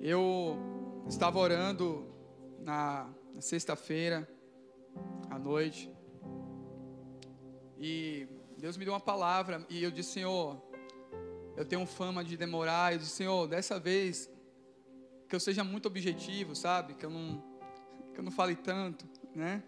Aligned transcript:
Eu 0.00 0.56
estava 1.08 1.38
orando 1.40 2.06
na, 2.60 3.12
na 3.34 3.40
sexta-feira 3.40 4.28
à 5.28 5.38
noite 5.38 5.92
e 7.76 8.28
Deus 8.58 8.76
me 8.76 8.84
deu 8.84 8.94
uma 8.94 9.00
palavra 9.00 9.66
e 9.68 9.82
eu 9.82 9.90
disse, 9.90 10.12
Senhor, 10.12 10.60
eu 11.56 11.64
tenho 11.64 11.84
fama 11.84 12.22
de 12.22 12.36
demorar. 12.36 12.92
Eu 12.92 12.98
disse, 12.98 13.10
Senhor, 13.10 13.48
dessa 13.48 13.80
vez 13.80 14.30
que 15.28 15.34
eu 15.34 15.40
seja 15.40 15.64
muito 15.64 15.86
objetivo, 15.86 16.54
sabe? 16.54 16.94
Que 16.94 17.04
eu 17.04 17.10
não, 17.10 17.42
que 18.14 18.20
eu 18.20 18.22
não 18.22 18.30
fale 18.30 18.54
tanto, 18.54 19.04
né? 19.34 19.64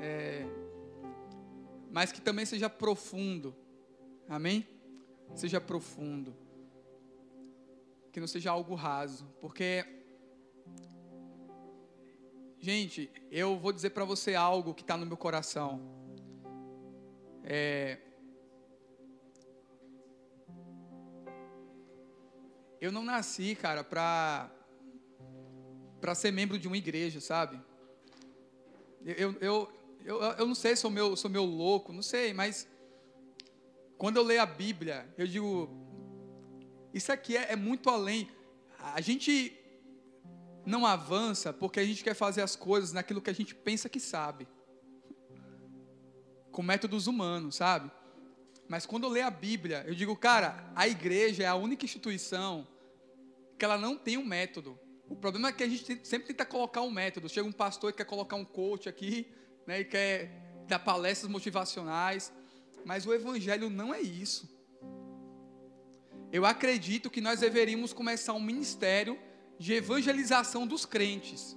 É, 0.00 0.46
mas 1.90 2.12
que 2.12 2.20
também 2.20 2.46
seja 2.46 2.70
profundo, 2.70 3.56
amém? 4.28 4.66
Seja 5.34 5.60
profundo, 5.60 6.34
que 8.12 8.20
não 8.20 8.26
seja 8.26 8.50
algo 8.50 8.74
raso, 8.74 9.24
porque, 9.40 9.84
gente, 12.58 13.10
eu 13.30 13.58
vou 13.58 13.72
dizer 13.72 13.90
para 13.90 14.04
você 14.04 14.34
algo 14.34 14.74
que 14.74 14.82
está 14.82 14.96
no 14.96 15.06
meu 15.06 15.16
coração. 15.16 15.80
É, 17.44 17.98
eu 22.80 22.90
não 22.90 23.04
nasci, 23.04 23.54
cara, 23.54 23.84
para 23.84 24.50
para 26.00 26.14
ser 26.14 26.32
membro 26.32 26.58
de 26.58 26.66
uma 26.66 26.78
igreja, 26.78 27.20
sabe? 27.20 27.60
Eu, 29.04 29.34
eu, 29.38 29.72
eu, 30.02 30.22
eu 30.22 30.46
não 30.46 30.54
sei 30.54 30.74
se 30.74 30.82
sou 30.82 30.90
meu, 30.90 31.14
sou 31.14 31.30
meu 31.30 31.44
louco, 31.44 31.92
não 31.92 32.00
sei, 32.02 32.32
mas 32.32 32.66
quando 33.98 34.16
eu 34.16 34.22
leio 34.22 34.40
a 34.40 34.46
Bíblia, 34.46 35.06
eu 35.18 35.26
digo, 35.26 35.68
isso 36.92 37.12
aqui 37.12 37.36
é, 37.36 37.52
é 37.52 37.56
muito 37.56 37.88
além. 37.88 38.28
A 38.78 39.00
gente 39.00 39.56
não 40.64 40.86
avança 40.86 41.52
porque 41.52 41.80
a 41.80 41.84
gente 41.84 42.04
quer 42.04 42.14
fazer 42.14 42.42
as 42.42 42.56
coisas 42.56 42.92
naquilo 42.92 43.20
que 43.20 43.30
a 43.30 43.34
gente 43.34 43.54
pensa 43.54 43.88
que 43.88 44.00
sabe, 44.00 44.46
com 46.50 46.62
métodos 46.62 47.06
humanos, 47.06 47.56
sabe? 47.56 47.90
Mas 48.68 48.86
quando 48.86 49.04
eu 49.04 49.10
leio 49.10 49.26
a 49.26 49.30
Bíblia, 49.30 49.84
eu 49.86 49.94
digo, 49.94 50.14
cara, 50.16 50.70
a 50.76 50.86
igreja 50.86 51.42
é 51.42 51.46
a 51.46 51.54
única 51.54 51.84
instituição 51.84 52.66
que 53.58 53.64
ela 53.64 53.76
não 53.76 53.96
tem 53.96 54.16
um 54.16 54.24
método. 54.24 54.78
O 55.08 55.16
problema 55.16 55.48
é 55.48 55.52
que 55.52 55.64
a 55.64 55.68
gente 55.68 56.06
sempre 56.06 56.28
tenta 56.28 56.46
colocar 56.46 56.82
um 56.82 56.90
método. 56.90 57.28
Chega 57.28 57.48
um 57.48 57.52
pastor 57.52 57.90
e 57.90 57.92
quer 57.92 58.04
colocar 58.04 58.36
um 58.36 58.44
coach 58.44 58.88
aqui, 58.88 59.26
né, 59.66 59.80
e 59.80 59.84
quer 59.84 60.64
dar 60.68 60.78
palestras 60.78 61.30
motivacionais. 61.30 62.32
Mas 62.84 63.06
o 63.06 63.12
evangelho 63.12 63.68
não 63.68 63.92
é 63.92 64.00
isso. 64.00 64.48
Eu 66.32 66.46
acredito 66.46 67.10
que 67.10 67.20
nós 67.20 67.40
deveríamos 67.40 67.92
começar 67.92 68.32
um 68.34 68.40
ministério 68.40 69.18
de 69.58 69.74
evangelização 69.74 70.66
dos 70.66 70.86
crentes. 70.86 71.56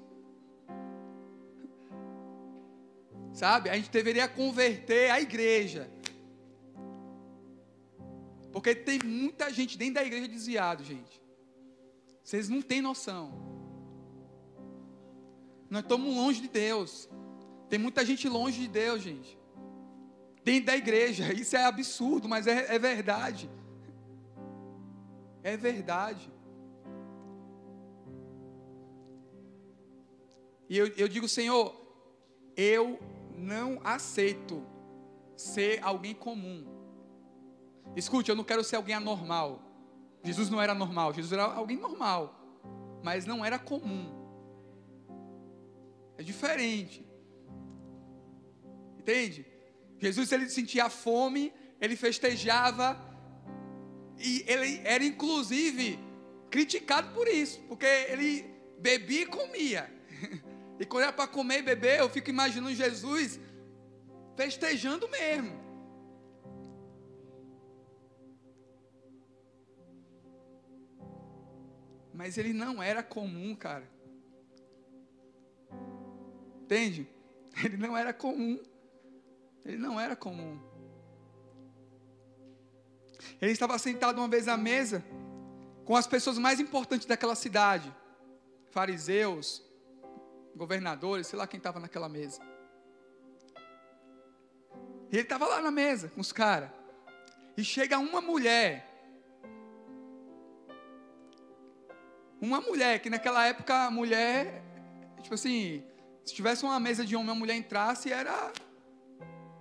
Sabe? 3.32 3.70
A 3.70 3.76
gente 3.76 3.90
deveria 3.90 4.28
converter 4.28 5.12
a 5.12 5.22
igreja. 5.22 5.90
Porque 8.52 8.76
tem 8.76 9.00
muita 9.04 9.52
gente 9.52 9.78
dentro 9.78 9.96
da 9.96 10.04
igreja 10.04 10.28
desviado, 10.28 10.84
gente. 10.84 11.22
Vocês 12.24 12.50
não 12.50 12.62
têm 12.62 12.82
noção. 12.82 13.32
Nós 15.70 15.82
estamos 15.82 16.16
longe 16.16 16.42
de 16.42 16.48
Deus. 16.48 17.10
Tem 17.70 17.80
muita 17.80 18.06
gente 18.06 18.28
longe 18.30 18.60
de 18.60 18.68
Deus, 18.68 19.02
gente. 19.02 19.38
Dentro 20.44 20.68
da 20.68 20.78
igreja. 20.78 21.34
Isso 21.34 21.56
é 21.56 21.64
absurdo, 21.64 22.28
mas 22.30 22.48
é, 22.48 22.76
é 22.76 22.80
verdade. 22.80 23.50
É 25.44 25.58
verdade. 25.58 26.32
E 30.70 30.78
eu, 30.78 30.88
eu 30.98 31.08
digo, 31.08 31.28
Senhor, 31.28 31.76
eu 32.56 32.98
não 33.36 33.80
aceito 33.84 34.66
ser 35.36 35.84
alguém 35.84 36.16
comum. 36.16 36.66
Escute, 37.96 38.30
eu 38.30 38.36
não 38.36 38.44
quero 38.44 38.64
ser 38.64 38.78
alguém 38.78 38.96
anormal. 38.96 39.62
Jesus 40.24 40.50
não 40.50 40.62
era 40.62 40.74
normal, 40.74 41.14
Jesus 41.14 41.34
era 41.34 41.44
alguém 41.44 41.78
normal, 41.78 42.34
mas 43.04 43.26
não 43.26 43.44
era 43.44 43.60
comum. 43.60 44.10
É 46.18 46.24
diferente. 46.24 47.06
Entende? 48.98 49.46
Jesus 50.00 50.32
ele 50.32 50.50
sentia 50.50 50.90
fome, 50.90 51.54
ele 51.80 51.98
festejava 51.98 52.98
e 54.20 54.44
ele 54.48 54.82
era 54.84 55.04
inclusive 55.04 56.00
criticado 56.50 57.14
por 57.14 57.28
isso, 57.28 57.60
porque 57.68 57.86
ele 57.86 58.46
bebia 58.80 59.22
e 59.22 59.26
comia. 59.26 59.92
E 60.80 60.86
quando 60.86 61.04
era 61.04 61.14
para 61.14 61.28
comer 61.28 61.60
e 61.60 61.62
beber, 61.62 62.00
eu 62.00 62.10
fico 62.10 62.32
imaginando 62.32 62.74
Jesus 62.74 63.40
festejando 64.36 65.08
mesmo. 65.08 65.64
Mas 72.14 72.38
ele 72.38 72.54
não 72.54 72.82
era 72.82 73.04
comum, 73.04 73.56
cara. 73.56 73.88
Entende? 76.64 77.08
Ele 77.64 77.78
não 77.78 77.96
era 77.96 78.14
comum. 78.14 78.60
Ele 79.66 79.78
não 79.78 80.00
era 80.00 80.16
comum. 80.16 80.60
Ele 83.42 83.52
estava 83.52 83.78
sentado 83.78 84.20
uma 84.20 84.28
vez 84.28 84.48
à 84.48 84.58
mesa 84.58 85.04
com 85.86 85.96
as 85.96 86.08
pessoas 86.08 86.38
mais 86.38 86.60
importantes 86.60 87.06
daquela 87.06 87.36
cidade, 87.36 87.94
fariseus, 88.72 89.62
governadores, 90.56 91.28
sei 91.28 91.38
lá 91.38 91.46
quem 91.46 91.58
estava 91.58 91.80
naquela 91.80 92.08
mesa. 92.08 92.42
E 95.12 95.16
ele 95.16 95.24
estava 95.24 95.46
lá 95.46 95.62
na 95.62 95.72
mesa 95.72 96.10
com 96.10 96.22
os 96.22 96.32
caras. 96.32 96.70
E 97.56 97.64
chega 97.64 98.00
uma 98.00 98.22
mulher 98.22 98.94
Uma 102.44 102.60
mulher, 102.60 103.00
que 103.00 103.10
naquela 103.10 103.46
época 103.46 103.86
a 103.86 103.90
mulher, 103.90 104.62
tipo 105.22 105.34
assim, 105.34 105.82
se 106.26 106.36
tivesse 106.36 106.66
uma 106.66 106.78
mesa 106.78 107.06
de 107.06 107.16
homem, 107.16 107.32
a 107.32 107.36
mulher 107.36 107.56
entrasse, 107.56 108.12
era 108.12 108.52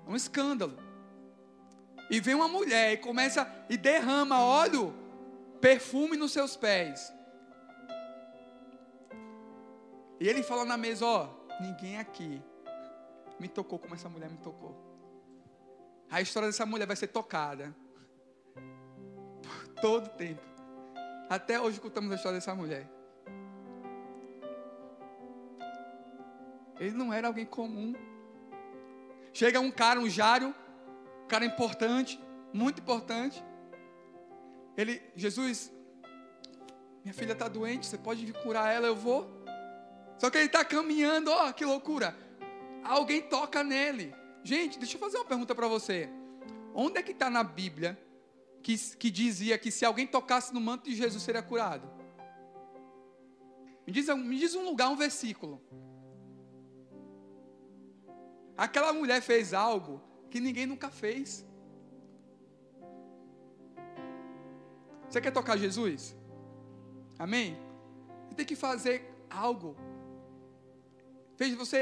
um 0.04 0.16
escândalo. 0.16 0.76
E 2.12 2.20
vem 2.20 2.34
uma 2.34 2.46
mulher 2.46 2.92
e 2.92 2.98
começa 2.98 3.50
e 3.70 3.76
derrama 3.78 4.38
óleo, 4.38 4.94
perfume 5.62 6.14
nos 6.14 6.30
seus 6.30 6.54
pés. 6.54 7.10
E 10.20 10.28
ele 10.28 10.42
fala 10.42 10.66
na 10.66 10.76
mesa: 10.76 11.06
Ó, 11.06 11.30
ninguém 11.58 11.98
aqui 11.98 12.38
me 13.40 13.48
tocou 13.48 13.78
como 13.78 13.94
essa 13.94 14.10
mulher 14.10 14.28
me 14.28 14.36
tocou. 14.36 14.76
A 16.10 16.20
história 16.20 16.50
dessa 16.50 16.66
mulher 16.66 16.86
vai 16.86 16.96
ser 16.96 17.06
tocada 17.06 17.74
por 19.42 19.68
todo 19.80 20.10
tempo. 20.10 20.42
Até 21.30 21.58
hoje 21.58 21.76
escutamos 21.78 22.12
a 22.12 22.16
história 22.16 22.36
dessa 22.36 22.54
mulher. 22.54 22.86
Ele 26.78 26.92
não 26.92 27.10
era 27.10 27.28
alguém 27.28 27.46
comum. 27.46 27.94
Chega 29.32 29.58
um 29.60 29.70
cara, 29.70 29.98
um 29.98 30.10
Jário, 30.10 30.54
cara 31.32 31.46
importante, 31.46 32.20
muito 32.52 32.82
importante. 32.82 33.42
Ele, 34.76 35.00
Jesus, 35.16 35.72
minha 37.02 37.14
filha 37.14 37.32
está 37.32 37.48
doente, 37.48 37.86
você 37.86 37.96
pode 37.96 38.26
vir 38.26 38.34
curar 38.42 38.70
ela, 38.70 38.86
eu 38.86 38.94
vou. 38.94 39.26
Só 40.18 40.28
que 40.28 40.36
ele 40.36 40.44
está 40.44 40.62
caminhando, 40.62 41.30
ó, 41.30 41.50
que 41.50 41.64
loucura. 41.64 42.14
Alguém 42.84 43.22
toca 43.22 43.64
nele. 43.64 44.14
Gente, 44.44 44.78
deixa 44.78 44.96
eu 44.96 45.00
fazer 45.00 45.16
uma 45.16 45.24
pergunta 45.24 45.54
para 45.54 45.66
você. 45.66 46.06
Onde 46.74 46.98
é 46.98 47.02
que 47.02 47.12
está 47.12 47.30
na 47.30 47.42
Bíblia 47.42 47.98
que, 48.62 48.76
que 48.98 49.10
dizia 49.10 49.56
que 49.56 49.70
se 49.70 49.86
alguém 49.86 50.06
tocasse 50.06 50.52
no 50.52 50.60
manto 50.60 50.84
de 50.84 50.94
Jesus 50.94 51.22
seria 51.22 51.42
curado? 51.42 51.90
Me 53.86 53.92
diz, 53.92 54.06
me 54.08 54.38
diz 54.38 54.54
um 54.54 54.66
lugar, 54.66 54.90
um 54.90 54.96
versículo. 54.96 55.62
Aquela 58.54 58.92
mulher 58.92 59.22
fez 59.22 59.54
algo 59.54 60.11
que 60.32 60.40
ninguém 60.46 60.66
nunca 60.72 60.90
fez. 61.02 61.44
Você 65.08 65.20
quer 65.20 65.32
tocar 65.38 65.56
Jesus? 65.64 66.16
Amém? 67.18 67.48
Você 68.28 68.36
tem 68.36 68.46
que 68.52 68.56
fazer 68.68 68.96
algo. 69.28 69.76
Veja, 71.36 71.54
você, 71.64 71.80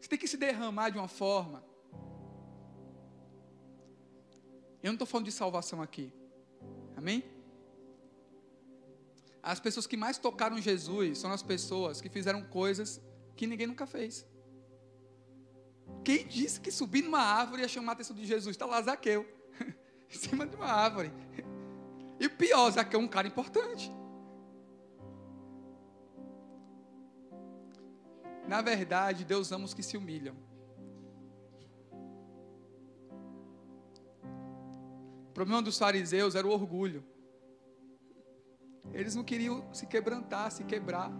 você 0.00 0.08
tem 0.08 0.18
que 0.18 0.28
se 0.28 0.36
derramar 0.36 0.90
de 0.90 0.98
uma 0.98 1.08
forma 1.08 1.58
Eu 4.82 4.88
não 4.88 4.94
estou 4.94 5.06
falando 5.06 5.26
de 5.26 5.32
salvação 5.32 5.82
aqui. 5.82 6.12
Amém? 6.96 7.22
As 9.42 9.60
pessoas 9.60 9.86
que 9.86 9.96
mais 9.96 10.18
tocaram 10.18 10.58
Jesus 10.58 11.18
são 11.18 11.30
as 11.30 11.42
pessoas 11.42 12.00
que 12.00 12.08
fizeram 12.08 12.42
coisas 12.44 13.00
que 13.36 13.46
ninguém 13.46 13.66
nunca 13.66 13.86
fez. 13.86 14.26
Quem 16.04 16.26
disse 16.26 16.60
que 16.60 16.70
subir 16.70 17.02
numa 17.02 17.20
árvore 17.20 17.62
ia 17.62 17.68
chamar 17.68 17.92
a 17.92 17.94
atenção 17.94 18.16
de 18.16 18.24
Jesus? 18.24 18.54
Está 18.54 18.66
lá 18.66 18.80
Zaqueu, 18.80 19.26
em 20.08 20.18
cima 20.18 20.46
de 20.46 20.56
uma 20.56 20.66
árvore. 20.66 21.12
E 22.18 22.26
o 22.26 22.30
pior, 22.30 22.70
Zaqueu 22.70 23.00
é 23.00 23.02
um 23.02 23.08
cara 23.08 23.26
importante. 23.26 23.92
Na 28.48 28.60
verdade, 28.62 29.24
Deus 29.24 29.52
ama 29.52 29.64
os 29.64 29.74
que 29.74 29.82
se 29.82 29.96
humilham. 29.96 30.36
O 35.28 35.32
problema 35.32 35.62
dos 35.62 35.78
fariseus 35.78 36.34
era 36.34 36.46
o 36.46 36.50
orgulho. 36.50 37.04
Eles 38.92 39.14
não 39.14 39.22
queriam 39.22 39.72
se 39.72 39.86
quebrantar, 39.86 40.50
se 40.50 40.64
quebrar. 40.64 41.12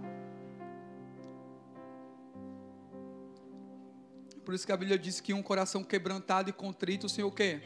Por 4.44 4.54
isso 4.54 4.66
que 4.66 4.72
a 4.72 4.76
Bíblia 4.76 4.98
diz 4.98 5.20
que 5.20 5.32
um 5.32 5.42
coração 5.42 5.84
quebrantado 5.84 6.50
e 6.50 6.52
contrito, 6.52 7.06
o 7.06 7.08
Senhor 7.08 7.28
o 7.28 7.32
quê? 7.32 7.60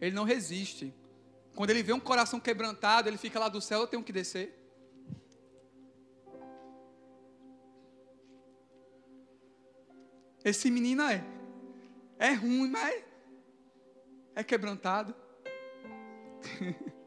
Ele 0.00 0.14
não 0.14 0.24
resiste. 0.24 0.94
Quando 1.54 1.70
ele 1.70 1.82
vê 1.82 1.92
um 1.92 2.00
coração 2.00 2.40
quebrantado, 2.40 3.08
ele 3.08 3.18
fica 3.18 3.38
lá 3.38 3.48
do 3.48 3.60
céu, 3.60 3.80
eu 3.80 3.86
tenho 3.86 4.02
que 4.02 4.12
descer. 4.12 4.56
Esse 10.42 10.70
menino 10.70 11.02
é, 11.02 11.22
é 12.18 12.32
ruim, 12.32 12.70
mas 12.70 13.04
é 14.34 14.42
quebrantado. 14.42 15.14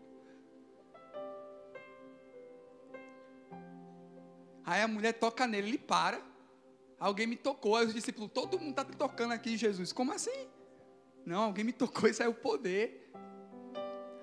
Aí 4.66 4.82
a 4.82 4.88
mulher 4.88 5.14
toca 5.14 5.46
nele, 5.48 5.70
ele 5.70 5.78
para. 5.80 6.33
Alguém 7.00 7.28
me 7.28 7.36
tocou. 7.36 7.76
Aí 7.76 7.86
os 7.86 7.94
discípulos, 7.94 8.32
todo 8.34 8.60
mundo 8.60 8.72
está 8.72 8.86
tocando 8.86 9.34
aqui, 9.34 9.58
Jesus. 9.58 9.92
Como 9.92 10.12
assim? 10.12 10.48
Não, 11.26 11.44
alguém 11.44 11.64
me 11.64 11.74
tocou 11.74 12.10
e 12.10 12.14
saiu 12.14 12.32
o 12.32 12.36
poder. 12.36 13.12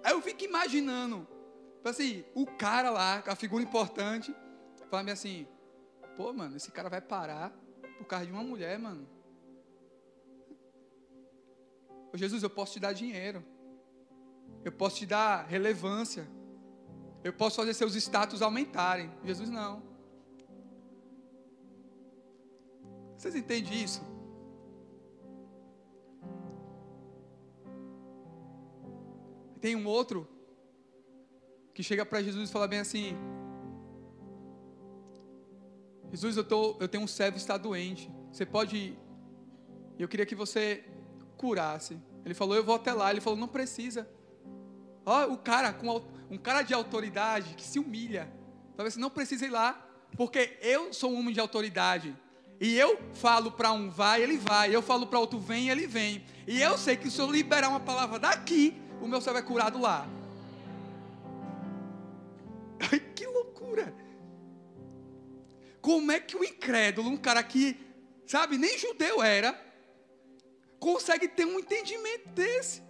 Aí 0.03 0.13
eu 0.13 0.23
fico 0.23 0.45
imaginando, 0.45 1.27
assim, 1.85 2.25
o 2.35 2.47
cara 2.47 2.91
lá, 2.91 3.23
a 3.27 3.37
figura 3.37 3.63
importante, 3.63 4.35
falando 4.91 5.11
assim, 5.11 5.47
pô, 6.17 6.33
mano, 6.33 6.57
esse 6.57 6.71
cara 6.71 6.89
vai 6.89 7.01
parar 7.01 7.53
por 7.99 8.07
causa 8.07 8.27
de 8.27 8.33
uma 8.33 8.43
mulher, 8.43 8.79
mano. 8.79 9.07
Ô, 12.13 12.17
Jesus, 12.17 12.43
eu 12.43 12.51
posso 12.51 12.73
te 12.75 12.81
dar 12.81 12.93
dinheiro. 12.93 13.45
Eu 14.65 14.73
posso 14.73 14.97
te 14.97 15.07
dar 15.07 15.47
relevância. 15.47 16.29
Eu 17.23 17.33
posso 17.33 17.57
fazer 17.57 17.75
seus 17.75 17.95
status 17.95 18.43
aumentarem. 18.43 19.11
Jesus, 19.25 19.49
não. 19.49 19.90
Vocês 23.21 23.37
entendem 23.37 23.85
isso? 23.85 24.01
Tem 29.61 29.77
um 29.77 29.87
outro 29.87 30.27
que 31.75 31.83
chega 31.83 32.07
para 32.07 32.23
Jesus 32.23 32.49
e 32.49 32.53
fala 32.53 32.67
bem 32.67 32.79
assim: 32.79 33.15
Jesus, 36.11 36.39
eu, 36.39 36.45
tô, 36.45 36.79
eu 36.81 36.89
tenho 36.89 37.05
um 37.05 37.07
servo 37.07 37.35
que 37.35 37.43
está 37.43 37.59
doente. 37.59 38.11
Você 38.33 38.47
pode. 38.47 38.99
Eu 39.99 40.09
queria 40.09 40.25
que 40.25 40.35
você 40.35 40.83
curasse. 41.37 42.01
Ele 42.25 42.33
falou, 42.33 42.57
eu 42.57 42.65
vou 42.65 42.77
até 42.77 42.95
lá. 42.95 43.11
Ele 43.11 43.21
falou, 43.21 43.39
não 43.39 43.49
precisa. 43.49 44.09
Ó, 45.05 45.27
o 45.27 45.37
cara 45.37 45.75
com 45.75 46.03
um 46.31 46.39
cara 46.39 46.63
de 46.63 46.73
autoridade 46.73 47.55
que 47.55 47.65
se 47.65 47.79
humilha. 47.79 48.33
Talvez 48.75 48.95
você 48.95 49.01
não 49.01 49.11
precisa 49.11 49.45
ir 49.45 49.51
lá, 49.51 49.75
porque 50.17 50.57
eu 50.63 50.95
sou 50.95 51.13
um 51.13 51.19
homem 51.19 51.35
de 51.35 51.41
autoridade. 51.41 52.17
E 52.61 52.77
eu 52.77 53.01
falo 53.15 53.51
para 53.51 53.73
um 53.73 53.89
vai, 53.89 54.23
ele 54.23 54.37
vai. 54.37 54.75
Eu 54.75 54.83
falo 54.83 55.07
para 55.07 55.19
outro 55.19 55.39
vem, 55.39 55.71
ele 55.71 55.87
vem. 55.87 56.23
E 56.47 56.61
eu 56.61 56.77
sei 56.77 56.95
que 56.95 57.11
se 57.11 57.19
eu 57.19 57.31
liberar 57.31 57.71
uma 57.71 57.81
palavra 57.81 58.19
daqui, 58.19 58.79
o 59.01 59.09
meu 59.09 59.21
servo 59.23 59.39
é 59.39 59.43
curado 59.43 59.81
lá. 59.81 60.07
Ai, 62.93 63.01
que 63.01 63.27
loucura! 63.27 63.95
Como 65.81 66.13
é 66.13 66.21
que 66.21 66.37
o 66.37 66.45
incrédulo, 66.45 67.09
um 67.09 67.17
cara 67.17 67.43
que, 67.43 67.79
sabe, 68.27 68.59
nem 68.59 68.79
judeu 68.79 69.23
era, 69.23 69.59
consegue 70.79 71.29
ter 71.29 71.47
um 71.47 71.59
entendimento 71.59 72.29
desse? 72.29 72.83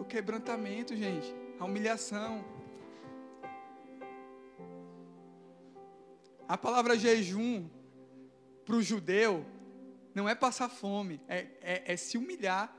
O 0.00 0.04
quebrantamento, 0.04 0.96
gente, 0.96 1.32
a 1.60 1.64
humilhação. 1.64 2.55
A 6.48 6.56
palavra 6.56 6.98
jejum 6.98 7.68
para 8.64 8.76
o 8.76 8.82
judeu 8.82 9.44
não 10.14 10.28
é 10.28 10.34
passar 10.34 10.68
fome, 10.68 11.20
é, 11.28 11.46
é, 11.60 11.92
é, 11.92 11.96
se 11.96 12.16
humilhar. 12.16 12.74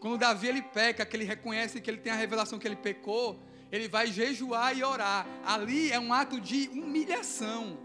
Quando 0.00 0.18
Davi 0.18 0.48
ele 0.48 0.62
peca, 0.62 1.06
que 1.06 1.16
ele 1.16 1.24
reconhece 1.24 1.80
que 1.80 1.88
ele 1.88 1.98
tem 1.98 2.12
a 2.12 2.16
revelação 2.16 2.58
que 2.58 2.66
ele 2.66 2.76
pecou, 2.76 3.40
ele 3.70 3.88
vai 3.88 4.08
jejuar 4.08 4.76
e 4.76 4.82
orar. 4.82 5.26
Ali 5.44 5.90
é 5.92 5.98
um 5.98 6.12
ato 6.12 6.40
de 6.40 6.68
humilhação. 6.68 7.78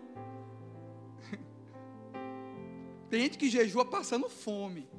Tem 3.09 3.21
gente 3.21 3.37
que 3.37 3.49
jejua 3.49 3.85
passando 3.85 4.27
fome. 4.27 4.89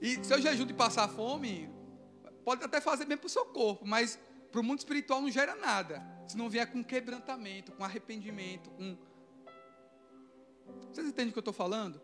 E 0.00 0.24
seu 0.24 0.40
jejum 0.40 0.66
de 0.66 0.74
passar 0.74 1.08
fome, 1.08 1.70
pode 2.44 2.64
até 2.64 2.80
fazer 2.80 3.04
bem 3.04 3.16
para 3.16 3.26
o 3.26 3.30
seu 3.30 3.44
corpo, 3.46 3.86
mas 3.86 4.18
para 4.50 4.60
o 4.60 4.64
mundo 4.64 4.78
espiritual 4.78 5.20
não 5.20 5.30
gera 5.30 5.54
nada. 5.54 6.02
Se 6.26 6.36
não 6.36 6.48
vier 6.48 6.66
com 6.70 6.82
quebrantamento, 6.82 7.72
com 7.72 7.84
arrependimento, 7.84 8.70
com. 8.70 8.96
Vocês 10.92 11.06
entendem 11.06 11.30
o 11.30 11.32
que 11.32 11.38
eu 11.38 11.40
estou 11.40 11.54
falando? 11.54 12.00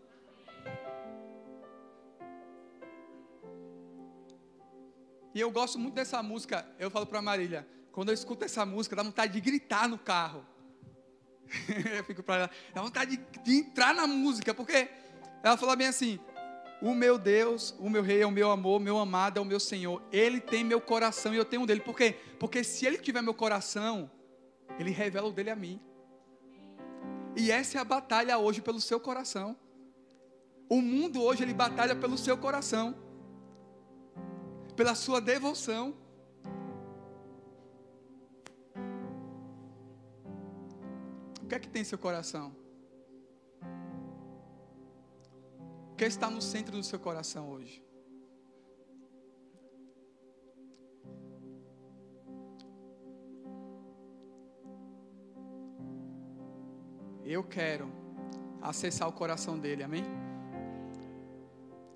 E 5.34 5.40
eu 5.40 5.50
gosto 5.50 5.78
muito 5.78 5.94
dessa 5.94 6.22
música. 6.22 6.66
Eu 6.78 6.90
falo 6.90 7.06
para 7.06 7.22
Marília, 7.22 7.66
quando 7.92 8.08
eu 8.08 8.14
escuto 8.14 8.44
essa 8.44 8.66
música, 8.66 8.96
dá 8.96 9.02
vontade 9.02 9.32
de 9.32 9.40
gritar 9.40 9.88
no 9.88 9.98
carro. 9.98 10.44
eu 11.96 12.04
fico 12.04 12.22
para 12.22 12.36
ela, 12.36 12.50
dá 12.74 12.82
vontade 12.82 13.20
de, 13.42 13.56
entrar 13.56 13.94
na 13.94 14.06
música, 14.06 14.54
porque 14.54 14.88
ela 15.42 15.56
fala 15.56 15.76
bem 15.76 15.86
assim: 15.86 16.18
o 16.82 16.94
meu 16.94 17.18
Deus, 17.18 17.74
o 17.78 17.88
meu 17.88 18.02
rei 18.02 18.22
é 18.22 18.26
o 18.26 18.30
meu 18.30 18.50
amor, 18.50 18.80
meu 18.80 18.98
amado 18.98 19.38
é 19.38 19.40
o 19.40 19.44
meu 19.44 19.60
Senhor. 19.60 20.02
Ele 20.12 20.40
tem 20.40 20.64
meu 20.64 20.80
coração 20.80 21.32
e 21.32 21.36
eu 21.36 21.44
tenho 21.44 21.62
um 21.62 21.66
dele. 21.66 21.80
Por 21.80 21.96
quê? 21.96 22.16
Porque 22.38 22.64
se 22.64 22.86
ele 22.86 22.98
tiver 22.98 23.22
meu 23.22 23.34
coração, 23.34 24.10
ele 24.78 24.90
revela 24.90 25.28
o 25.28 25.32
dele 25.32 25.50
a 25.50 25.56
mim. 25.56 25.80
E 27.36 27.50
essa 27.50 27.78
é 27.78 27.80
a 27.80 27.84
batalha 27.84 28.38
hoje 28.38 28.60
pelo 28.60 28.80
seu 28.80 29.00
coração. 29.00 29.56
O 30.68 30.80
mundo 30.80 31.22
hoje 31.22 31.42
ele 31.42 31.54
batalha 31.54 31.96
pelo 31.96 32.16
seu 32.16 32.36
coração 32.36 32.94
pela 34.80 34.94
sua 34.94 35.20
devoção. 35.20 35.94
O 41.42 41.46
que 41.46 41.54
é 41.54 41.58
que 41.58 41.68
tem 41.68 41.82
em 41.82 41.84
seu 41.84 41.98
coração? 41.98 42.56
O 45.92 45.96
que 45.96 46.04
está 46.06 46.30
no 46.30 46.40
centro 46.40 46.78
do 46.78 46.82
seu 46.82 46.98
coração 46.98 47.50
hoje? 47.50 47.84
Eu 57.32 57.44
quero 57.44 57.88
acessar 58.60 59.08
o 59.08 59.12
coração 59.12 59.56
dele, 59.56 59.84
amém? 59.84 60.04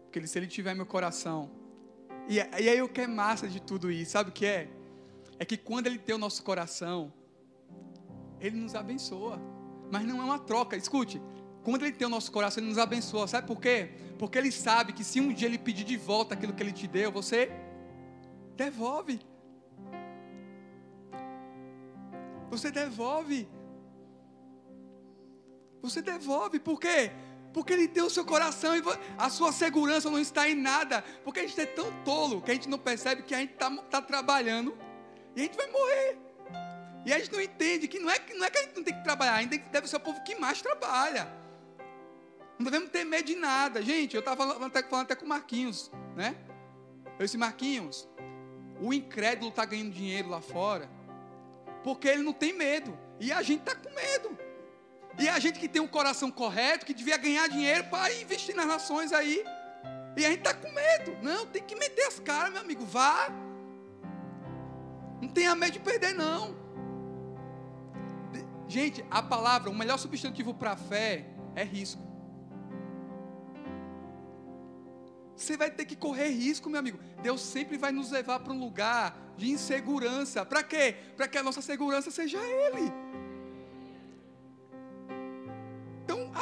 Porque 0.05 0.25
se 0.29 0.39
ele 0.39 0.47
tiver 0.47 0.75
meu 0.75 0.87
coração, 0.87 1.51
e, 2.29 2.37
e 2.37 2.69
aí 2.69 2.81
o 2.81 2.89
que 2.89 3.01
é 3.01 3.09
massa 3.09 3.49
de 3.49 3.61
tudo 3.61 3.91
isso, 3.91 4.13
sabe 4.13 4.31
o 4.31 4.33
que 4.33 4.47
é? 4.47 4.69
É 5.37 5.45
que 5.45 5.57
quando 5.57 5.89
Ele 5.89 5.99
tem 5.99 6.15
o 6.15 6.19
nosso 6.19 6.41
coração, 6.45 7.13
Ele 8.41 8.57
nos 8.57 8.77
abençoa. 8.77 9.41
Mas 9.91 10.05
não 10.05 10.23
é 10.23 10.25
uma 10.25 10.39
troca, 10.39 10.77
escute. 10.77 11.21
Quando 11.65 11.83
Ele 11.83 11.97
tem 11.97 12.07
o 12.07 12.11
nosso 12.11 12.31
coração, 12.31 12.63
Ele 12.63 12.69
nos 12.71 12.79
abençoa. 12.79 13.27
Sabe 13.27 13.45
por 13.45 13.61
quê? 13.61 13.91
Porque 14.21 14.39
Ele 14.39 14.53
sabe 14.53 14.93
que 14.93 15.03
se 15.03 15.21
um 15.21 15.33
dia 15.33 15.49
Ele 15.49 15.59
pedir 15.59 15.83
de 15.83 15.97
volta 15.97 16.35
aquilo 16.35 16.53
que 16.53 16.63
Ele 16.63 16.73
te 16.73 16.87
deu, 16.87 17.11
você 17.11 17.51
devolve. 18.57 19.21
Você 22.53 22.71
devolve. 22.71 23.49
Você 25.85 26.01
devolve, 26.03 26.59
por 26.59 26.81
quê? 26.81 27.11
Porque 27.53 27.73
Ele 27.73 27.87
tem 27.87 28.03
o 28.03 28.11
seu 28.11 28.25
coração 28.25 28.77
e 28.77 28.83
a 29.19 29.29
sua 29.29 29.53
segurança 29.53 30.11
não 30.11 30.19
está 30.19 30.49
em 30.49 30.55
nada. 30.55 31.05
Porque 31.23 31.41
a 31.41 31.47
gente 31.47 31.61
é 31.61 31.67
tão 31.67 31.93
tolo 32.05 32.43
que 32.43 32.51
a 32.51 32.55
gente 32.55 32.69
não 32.69 32.79
percebe 32.79 33.23
que 33.23 33.35
a 33.35 33.39
gente 33.39 33.53
está 33.53 33.71
tá 33.71 34.03
trabalhando 34.03 34.77
e 35.37 35.41
a 35.41 35.45
gente 35.45 35.57
vai 35.57 35.71
morrer. 35.71 36.19
E 37.07 37.13
a 37.13 37.19
gente 37.19 37.33
não 37.33 37.41
entende 37.41 37.87
que 37.87 37.99
não 37.99 38.11
é, 38.11 38.19
não 38.35 38.47
é 38.47 38.51
que 38.51 38.59
a 38.59 38.63
gente 38.63 38.77
não 38.77 38.83
tem 38.83 38.95
que 38.95 39.05
trabalhar, 39.05 39.35
a 39.35 39.43
gente 39.43 39.59
deve 39.59 39.87
ser 39.87 39.97
o 39.97 40.01
povo 40.01 40.23
que 40.25 40.35
mais 40.37 40.63
trabalha. 40.63 41.31
Não 42.59 42.65
devemos 42.65 42.91
ter 42.91 43.05
medo 43.05 43.27
de 43.27 43.37
nada. 43.37 43.83
Gente, 43.83 44.15
eu 44.15 44.21
estava 44.21 44.37
falando 44.37 44.65
até, 44.65 44.83
falando 44.83 45.05
até 45.05 45.15
com 45.15 45.27
o 45.27 45.29
Marquinhos, 45.29 45.93
né? 46.17 46.35
Eu 47.19 47.27
disse, 47.27 47.37
Marquinhos, 47.37 48.09
o 48.81 48.93
incrédulo 48.93 49.51
está 49.51 49.65
ganhando 49.65 49.91
dinheiro 49.91 50.29
lá 50.31 50.41
fora 50.41 50.89
porque 51.85 52.09
ele 52.09 52.23
não 52.23 52.33
tem 52.33 52.55
medo. 52.55 52.99
E 53.21 53.31
a 53.31 53.43
gente 53.43 53.61
está 53.61 53.75
com 53.75 53.95
medo. 53.95 54.44
E 55.19 55.29
a 55.29 55.39
gente 55.39 55.61
que 55.61 55.69
tem 55.69 55.81
um 55.81 55.87
coração 55.87 56.31
correto, 56.31 56.85
que 56.85 56.95
devia 56.95 57.17
ganhar 57.17 57.49
dinheiro 57.49 57.85
para 57.85 58.13
investir 58.15 58.55
nas 58.55 58.67
nações 58.67 59.13
aí. 59.13 59.45
E 60.17 60.25
a 60.25 60.29
gente 60.29 60.39
está 60.39 60.55
com 60.55 60.71
medo. 60.71 61.17
Não, 61.23 61.47
tem 61.47 61.63
que 61.63 61.75
meter 61.77 62.07
as 62.07 62.19
caras, 62.19 62.53
meu 62.53 62.61
amigo. 62.61 62.85
Vá. 62.85 63.29
Não 65.21 65.29
tenha 65.29 65.55
medo 65.55 65.73
de 65.73 65.81
perder, 65.81 66.15
não. 66.15 66.55
Gente, 68.69 69.05
a 69.11 69.23
palavra, 69.23 69.71
o 69.71 69.75
melhor 69.75 69.99
substantivo 69.99 70.53
para 70.55 70.73
a 70.73 70.77
fé 70.77 71.27
é 71.55 71.63
risco. 71.63 72.03
Você 75.37 75.57
vai 75.57 75.71
ter 75.71 75.85
que 75.85 75.97
correr 75.97 76.29
risco, 76.29 76.71
meu 76.71 76.79
amigo. 76.79 76.99
Deus 77.23 77.41
sempre 77.41 77.77
vai 77.77 77.93
nos 77.93 78.11
levar 78.11 78.41
para 78.41 78.53
um 78.53 78.59
lugar 78.59 79.17
de 79.37 79.51
insegurança. 79.51 80.45
Para 80.45 80.63
quê? 80.63 80.97
Para 81.17 81.27
que 81.27 81.37
a 81.37 81.43
nossa 81.43 81.61
segurança 81.61 82.11
seja 82.11 82.39
Ele. 82.39 82.93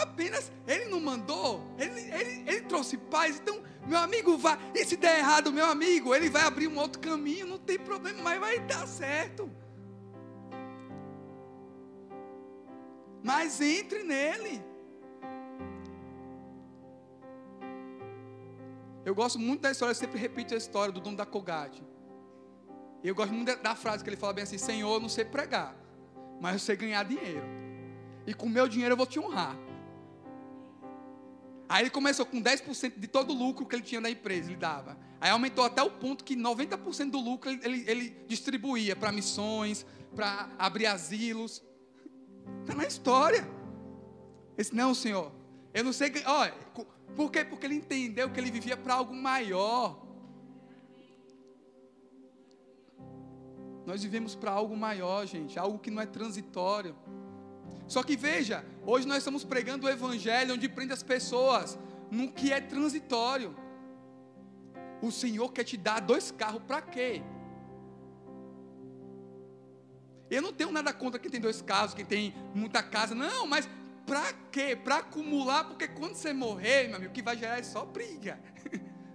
Apenas 0.02 0.52
Ele 0.66 0.86
não 0.86 1.00
mandou, 1.00 1.62
Ele, 1.78 2.00
ele, 2.00 2.44
ele 2.46 2.60
trouxe 2.62 2.96
paz. 2.96 3.40
Então, 3.40 3.62
meu 3.86 3.98
amigo, 3.98 4.36
vai. 4.36 4.58
E 4.74 4.84
se 4.84 4.96
der 4.96 5.18
errado, 5.18 5.52
meu 5.52 5.66
amigo, 5.66 6.14
Ele 6.14 6.28
vai 6.28 6.42
abrir 6.42 6.68
um 6.68 6.78
outro 6.78 7.00
caminho. 7.00 7.46
Não 7.46 7.58
tem 7.58 7.78
problema, 7.78 8.22
mas 8.22 8.40
vai 8.40 8.58
dar 8.60 8.86
certo. 8.86 9.50
Mas 13.22 13.60
entre 13.60 14.02
nele. 14.02 14.62
Eu 19.04 19.14
gosto 19.14 19.38
muito 19.38 19.62
da 19.62 19.70
história, 19.70 19.90
eu 19.90 19.96
sempre 19.96 20.18
repito 20.18 20.54
a 20.54 20.56
história 20.56 20.92
do 20.92 21.00
dono 21.00 21.16
da 21.16 21.26
Colgate. 21.26 21.82
Eu 23.02 23.14
gosto 23.14 23.32
muito 23.32 23.56
da 23.60 23.74
frase 23.74 24.04
que 24.04 24.10
ele 24.10 24.16
fala 24.16 24.32
bem 24.32 24.44
assim: 24.44 24.58
Senhor, 24.58 24.94
eu 24.94 25.00
não 25.00 25.08
sei 25.08 25.24
pregar, 25.24 25.74
mas 26.40 26.52
eu 26.54 26.58
sei 26.60 26.76
ganhar 26.76 27.04
dinheiro. 27.04 27.44
E 28.26 28.32
com 28.32 28.48
meu 28.48 28.68
dinheiro 28.68 28.92
eu 28.92 28.96
vou 28.96 29.06
te 29.06 29.18
honrar. 29.18 29.56
Aí 31.72 31.84
ele 31.84 31.90
começou 31.90 32.26
com 32.26 32.38
10% 32.38 32.98
de 32.98 33.08
todo 33.08 33.30
o 33.30 33.34
lucro 33.34 33.64
que 33.64 33.74
ele 33.74 33.82
tinha 33.82 33.98
da 33.98 34.10
empresa, 34.10 34.50
ele 34.50 34.58
dava. 34.58 34.94
Aí 35.18 35.30
aumentou 35.30 35.64
até 35.64 35.82
o 35.82 35.90
ponto 35.90 36.22
que 36.22 36.36
90% 36.36 37.10
do 37.10 37.18
lucro 37.18 37.48
ele, 37.50 37.84
ele, 37.88 38.10
distribuía 38.28 38.94
para 38.94 39.10
missões, 39.10 39.86
para 40.14 40.50
abrir 40.58 40.84
asilos. 40.84 41.62
Está 42.60 42.74
na 42.76 42.86
história. 42.86 43.38
Ele 43.38 44.58
disse, 44.58 44.74
não, 44.74 44.94
Senhor, 44.94 45.32
eu 45.72 45.82
não 45.82 45.94
sei. 45.94 46.12
Olha, 46.26 46.52
por 47.16 47.30
quê? 47.30 47.42
Porque 47.42 47.64
ele 47.64 47.76
entendeu 47.76 48.28
que 48.28 48.38
ele 48.38 48.50
vivia 48.50 48.76
para 48.76 48.92
algo 48.92 49.14
maior. 49.14 49.98
Nós 53.86 54.02
vivemos 54.02 54.34
para 54.34 54.50
algo 54.50 54.76
maior, 54.76 55.26
gente, 55.26 55.58
algo 55.58 55.78
que 55.78 55.90
não 55.90 56.02
é 56.02 56.06
transitório. 56.06 56.94
Só 57.88 58.02
que 58.02 58.14
veja, 58.14 58.62
hoje 58.84 59.06
nós 59.06 59.18
estamos 59.18 59.44
pregando 59.44 59.86
o 59.86 59.90
evangelho 59.90 60.54
onde 60.54 60.68
prende 60.68 60.92
as 60.92 61.02
pessoas 61.02 61.78
no 62.10 62.30
que 62.30 62.52
é 62.52 62.60
transitório. 62.60 63.56
O 65.00 65.10
Senhor 65.10 65.52
quer 65.52 65.64
te 65.64 65.76
dar 65.76 66.00
dois 66.00 66.30
carros 66.30 66.62
para 66.66 66.80
quê? 66.80 67.22
Eu 70.30 70.40
não 70.40 70.52
tenho 70.52 70.70
nada 70.70 70.92
contra 70.92 71.20
quem 71.20 71.30
tem 71.30 71.40
dois 71.40 71.60
carros, 71.60 71.92
quem 71.92 72.04
tem 72.04 72.34
muita 72.54 72.82
casa, 72.82 73.14
não, 73.14 73.46
mas 73.46 73.68
para 74.06 74.32
quê? 74.50 74.74
Para 74.74 74.96
acumular, 74.98 75.64
porque 75.64 75.86
quando 75.88 76.14
você 76.14 76.32
morrer, 76.32 76.88
meu 76.88 76.96
amigo, 76.96 77.10
o 77.10 77.14
que 77.14 77.22
vai 77.22 77.36
gerar 77.36 77.58
é 77.58 77.62
só 77.62 77.84
briga. 77.84 78.40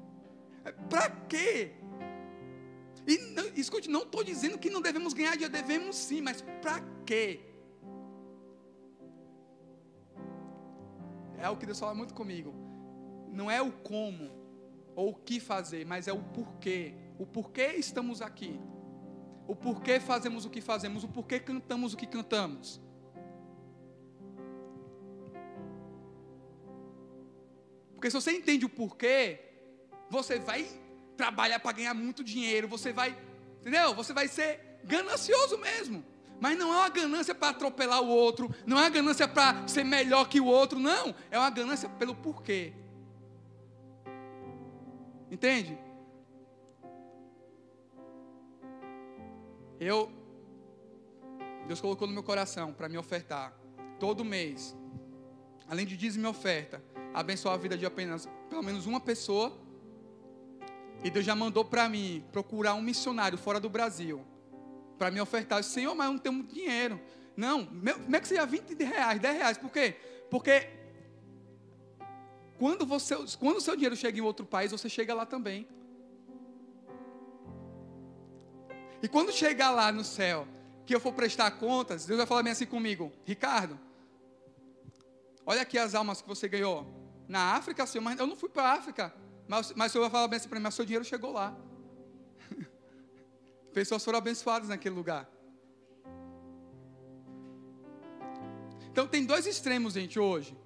para 0.89 1.09
quê? 1.27 1.71
E 3.07 3.17
não, 3.33 3.45
escute, 3.55 3.89
não 3.89 4.03
estou 4.03 4.23
dizendo 4.23 4.57
que 4.57 4.69
não 4.69 4.81
devemos 4.81 5.13
ganhar, 5.13 5.39
já 5.39 5.47
devemos 5.47 5.95
sim, 5.95 6.21
mas 6.21 6.41
para 6.61 6.81
quê? 7.05 7.39
É 11.39 11.49
o 11.49 11.55
que 11.55 11.65
Deus 11.65 11.79
fala 11.79 11.93
muito 11.93 12.13
comigo. 12.13 12.53
Não 13.31 13.49
é 13.49 13.61
o 13.61 13.71
como 13.71 14.31
ou 14.95 15.11
o 15.11 15.15
que 15.15 15.39
fazer, 15.39 15.85
mas 15.85 16.07
é 16.07 16.13
o 16.13 16.21
porquê. 16.21 16.95
O 17.19 17.25
porquê 17.25 17.73
estamos 17.77 18.21
aqui. 18.21 18.59
O 19.47 19.55
porquê 19.55 19.99
fazemos 19.99 20.45
o 20.45 20.49
que 20.49 20.59
fazemos, 20.59 21.03
o 21.03 21.07
porquê 21.07 21.39
cantamos 21.39 21.93
o 21.93 21.97
que 21.97 22.07
cantamos. 22.07 22.81
Porque 27.93 28.11
se 28.11 28.15
você 28.15 28.31
entende 28.31 28.65
o 28.65 28.69
porquê, 28.69 29.39
você 30.09 30.37
vai 30.37 30.67
trabalhar 31.15 31.59
para 31.59 31.71
ganhar 31.71 31.93
muito 31.93 32.23
dinheiro, 32.23 32.67
você 32.67 32.91
vai, 32.93 33.17
entendeu? 33.59 33.93
Você 33.95 34.13
vai 34.13 34.27
ser 34.27 34.79
ganancioso 34.83 35.57
mesmo. 35.57 36.03
Mas 36.39 36.57
não 36.57 36.71
é 36.71 36.77
uma 36.77 36.89
ganância 36.89 37.33
para 37.33 37.49
atropelar 37.49 38.01
o 38.01 38.07
outro, 38.07 38.53
não 38.65 38.77
é 38.77 38.81
uma 38.81 38.89
ganância 38.89 39.27
para 39.27 39.67
ser 39.67 39.83
melhor 39.83 40.29
que 40.29 40.39
o 40.39 40.45
outro, 40.45 40.79
não. 40.79 41.13
É 41.31 41.37
uma 41.37 41.49
ganância 41.49 41.89
pelo 41.89 42.13
porquê. 42.15 42.73
Entende? 45.31 45.77
Eu, 49.79 50.11
Deus 51.67 51.81
colocou 51.81 52.07
no 52.07 52.13
meu 52.13 52.23
coração 52.23 52.71
para 52.71 52.87
me 52.87 52.97
ofertar 52.97 53.53
todo 53.99 54.23
mês, 54.23 54.75
além 55.67 55.85
de 55.85 55.97
dízimo 55.97 56.25
e 56.25 56.29
oferta, 56.29 56.83
abençoar 57.13 57.55
a 57.55 57.57
vida 57.57 57.77
de 57.77 57.85
apenas 57.85 58.29
pelo 58.49 58.63
menos 58.63 58.85
uma 58.85 58.99
pessoa. 58.99 59.51
E 61.03 61.09
Deus 61.09 61.25
já 61.25 61.35
mandou 61.35 61.63
para 61.63 61.87
mim 61.89 62.23
procurar 62.31 62.73
um 62.73 62.81
missionário 62.81 63.37
fora 63.37 63.59
do 63.59 63.69
Brasil 63.69 64.25
para 64.97 65.11
me 65.11 65.21
ofertar. 65.21 65.59
Eu 65.59 65.61
disse, 65.61 65.73
Senhor, 65.73 65.95
mas 65.95 66.07
eu 66.07 66.13
não 66.13 66.19
tenho 66.19 66.33
muito 66.33 66.53
dinheiro. 66.53 66.99
Não, 67.35 67.65
como 67.65 68.15
é 68.15 68.19
que 68.19 68.27
seria 68.27 68.45
20 68.45 68.73
reais, 68.83 69.19
10 69.19 69.37
reais? 69.37 69.57
Por 69.57 69.71
quê? 69.71 69.95
Porque 70.29 70.69
quando, 72.57 72.85
você, 72.85 73.15
quando 73.39 73.57
o 73.57 73.61
seu 73.61 73.75
dinheiro 73.75 73.95
chega 73.95 74.17
em 74.17 74.21
outro 74.21 74.45
país, 74.45 74.71
você 74.71 74.89
chega 74.89 75.13
lá 75.13 75.25
também. 75.25 75.67
E 79.01 79.07
quando 79.07 79.31
chegar 79.31 79.69
lá 79.69 79.91
no 79.91 80.03
céu, 80.03 80.47
que 80.85 80.95
eu 80.95 80.99
for 80.99 81.13
prestar 81.13 81.51
contas, 81.51 82.05
Deus 82.05 82.17
vai 82.17 82.25
falar 82.25 82.41
bem 82.41 82.53
assim 82.53 82.65
comigo: 82.65 83.11
Ricardo, 83.23 83.79
olha 85.45 85.61
aqui 85.61 85.77
as 85.77 85.93
almas 85.93 86.21
que 86.21 86.27
você 86.27 86.47
ganhou 86.47 86.87
na 87.27 87.55
África, 87.55 87.85
Senhor, 87.85 88.03
mas 88.03 88.19
eu 88.19 88.25
não 88.25 88.35
fui 88.35 88.49
para 88.49 88.63
a 88.63 88.73
África. 88.73 89.13
Mas, 89.47 89.71
mas 89.73 89.91
o 89.91 89.93
Senhor 89.93 90.03
vai 90.05 90.11
falar 90.11 90.27
bem 90.27 90.37
assim 90.37 90.49
para 90.49 90.59
mim: 90.59 90.63
mas 90.63 90.73
seu 90.73 90.85
dinheiro 90.85 91.05
chegou 91.05 91.31
lá. 91.31 91.55
Pessoas 93.77 94.03
foram 94.03 94.17
abençoadas 94.17 94.69
naquele 94.69 94.95
lugar. 94.95 95.29
Então 98.89 99.05
tem 99.05 99.23
dois 99.23 99.45
extremos, 99.45 99.93
gente, 99.93 100.17
hoje. 100.19 100.57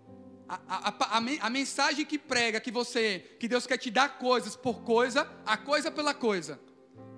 A, 0.48 0.56
a, 0.65 1.18
a, 1.18 1.18
a, 1.18 1.50
mensagem 1.50 2.06
que 2.06 2.18
prega 2.18 2.62
que 2.62 2.72
você, 2.72 3.20
que 3.38 3.50
Deus 3.50 3.68
quer 3.68 3.77
te 3.77 3.91
dar 3.91 4.18
coisas 4.18 4.56
por 4.56 4.84
coisa, 4.84 5.30
a 5.46 5.58
coisa 5.58 5.91
pela 5.91 6.13
coisa, 6.13 6.58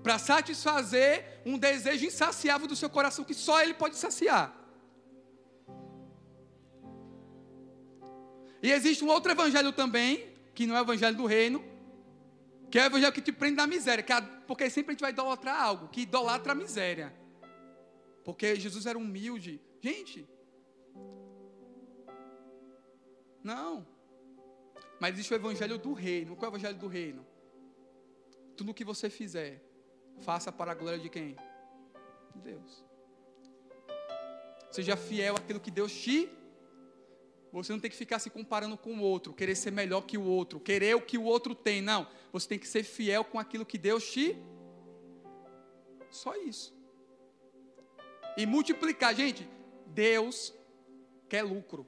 para 0.02 0.18
satisfazer 0.18 1.44
um 1.46 1.60
desejo 1.60 2.08
insaciável 2.08 2.68
do 2.68 2.76
seu 2.76 2.90
coração 2.90 3.24
que 3.24 3.36
só 3.36 3.62
Ele 3.62 3.76
pode 3.76 3.96
saciar. 3.96 4.52
E 8.64 8.72
existe 8.72 9.04
um 9.04 9.10
outro 9.10 9.32
evangelho 9.32 9.72
também, 9.72 10.28
que 10.56 10.66
não 10.66 10.76
é 10.76 10.80
o 10.80 10.86
evangelho 10.86 11.16
do 11.16 11.28
reino, 11.28 11.64
que 12.72 12.80
é 12.80 12.82
o 12.82 12.86
evangelho 12.88 13.14
que 13.14 13.22
te 13.22 13.32
prende 13.32 13.58
na 13.58 13.68
miséria, 13.68 14.04
que 14.04 14.12
é, 14.12 14.20
porque 14.54 14.70
sempre 14.70 14.92
a 14.92 14.94
gente 14.94 15.02
vai 15.02 15.10
idolatrar 15.10 15.60
algo, 15.60 15.88
que 15.88 16.02
idolatra 16.02 16.52
a 16.52 16.56
miséria. 16.56 17.12
Porque 18.24 18.56
Jesus 18.56 18.86
era 18.86 19.00
humilde. 19.00 19.60
Gente, 19.82 20.30
não. 23.44 23.84
Mas 25.00 25.16
existe 25.16 25.34
o 25.34 25.36
evangelho 25.36 25.80
do 25.80 25.92
reino. 25.92 26.36
Qual 26.36 26.46
é 26.46 26.50
o 26.50 26.52
evangelho 26.52 26.78
do 26.78 26.86
reino? 26.86 27.26
Tudo 28.56 28.70
o 28.70 28.74
que 28.76 28.86
você 28.86 29.10
fizer, 29.10 29.60
faça 30.20 30.52
para 30.52 30.74
a 30.74 30.76
glória 30.76 31.00
de 31.00 31.10
quem? 31.10 31.36
De 32.36 32.40
Deus. 32.40 32.86
Seja 34.70 34.96
fiel 34.96 35.36
àquilo 35.36 35.60
que 35.60 35.72
Deus 35.72 35.92
te 35.92 36.30
você 37.62 37.72
não 37.72 37.80
tem 37.80 37.92
que 37.92 37.96
ficar 37.96 38.18
se 38.18 38.32
comparando 38.32 38.76
com 38.76 38.96
o 38.98 39.02
outro, 39.02 39.32
querer 39.32 39.54
ser 39.54 39.72
melhor 39.72 40.02
que 40.02 40.18
o 40.18 40.24
outro, 40.24 40.60
querer 40.60 40.96
o 40.96 41.02
que 41.02 41.20
o 41.20 41.24
outro 41.24 41.54
tem. 41.54 41.84
Não. 41.84 42.08
Você 42.32 42.48
tem 42.48 42.58
que 42.58 42.68
ser 42.68 42.84
fiel 42.84 43.24
com 43.24 43.38
aquilo 43.38 43.64
que 43.64 43.78
Deus 43.78 44.12
te. 44.12 44.36
Só 46.10 46.36
isso. 46.36 46.74
E 48.36 48.48
multiplicar. 48.48 49.14
Gente, 49.14 49.48
Deus 49.86 50.52
quer 51.30 51.44
lucro. 51.44 51.88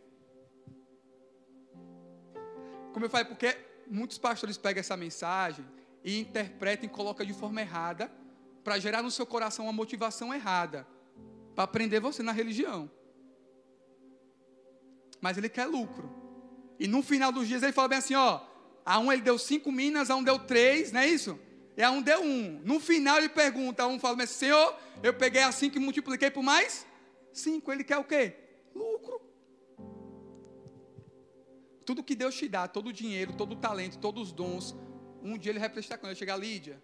Como 2.93 3.03
eu 3.03 3.09
falei, 3.09 3.25
porque 3.25 3.57
muitos 3.87 4.19
pastores 4.19 4.59
pegam 4.59 4.81
essa 4.81 4.95
mensagem 4.95 5.65
e 6.03 6.19
interpretam 6.19 6.85
e 6.85 6.89
colocam 6.89 7.25
de 7.25 7.33
forma 7.33 7.59
errada 7.59 8.11
para 8.63 8.77
gerar 8.77 9.01
no 9.01 9.09
seu 9.09 9.25
coração 9.25 9.65
uma 9.65 9.73
motivação 9.73 10.31
errada 10.31 10.87
para 11.55 11.65
prender 11.65 11.99
você 11.99 12.21
na 12.21 12.31
religião 12.31 12.89
mas 15.25 15.39
ele 15.39 15.49
quer 15.49 15.65
lucro. 15.65 16.07
E 16.79 16.87
no 16.87 17.01
final 17.01 17.31
dos 17.31 17.47
dias 17.47 17.63
ele 17.63 17.73
fala 17.73 17.87
bem 17.87 17.97
assim: 17.97 18.13
ó, 18.13 18.41
a 18.85 18.99
um 18.99 19.11
ele 19.11 19.23
deu 19.23 19.39
cinco 19.39 19.71
minas, 19.71 20.11
a 20.11 20.15
um 20.15 20.23
deu 20.23 20.37
três, 20.37 20.91
não 20.91 20.99
é 20.99 21.07
isso? 21.07 21.39
E 21.75 21.81
a 21.81 21.89
um 21.89 21.99
deu 21.99 22.21
um. 22.21 22.61
No 22.63 22.79
final 22.79 23.17
ele 23.17 23.29
pergunta, 23.29 23.81
a 23.81 23.87
um 23.87 23.99
fala 23.99 24.21
assim: 24.21 24.35
Senhor, 24.45 24.75
eu 25.01 25.15
peguei 25.15 25.41
a 25.41 25.51
cinco 25.51 25.77
e 25.77 25.79
multipliquei 25.79 26.29
por 26.29 26.43
mais 26.43 26.85
cinco. 27.33 27.71
Ele 27.71 27.83
quer 27.83 27.97
o 27.97 28.03
quê? 28.03 28.35
Lucro. 28.75 29.19
Tudo 31.87 32.03
que 32.03 32.15
Deus 32.15 32.35
te 32.35 32.47
dá, 32.47 32.67
todo 32.67 32.89
o 32.89 32.93
dinheiro, 32.93 33.33
todo 33.33 33.53
o 33.53 33.55
talento, 33.55 33.97
todos 33.97 34.27
os 34.27 34.31
dons, 34.31 34.75
um 35.23 35.39
dia 35.39 35.51
ele 35.51 35.59
vai 35.59 35.69
prestar 35.69 35.97
conta. 35.97 36.13
Chegar 36.13 36.37
Lídia, 36.37 36.79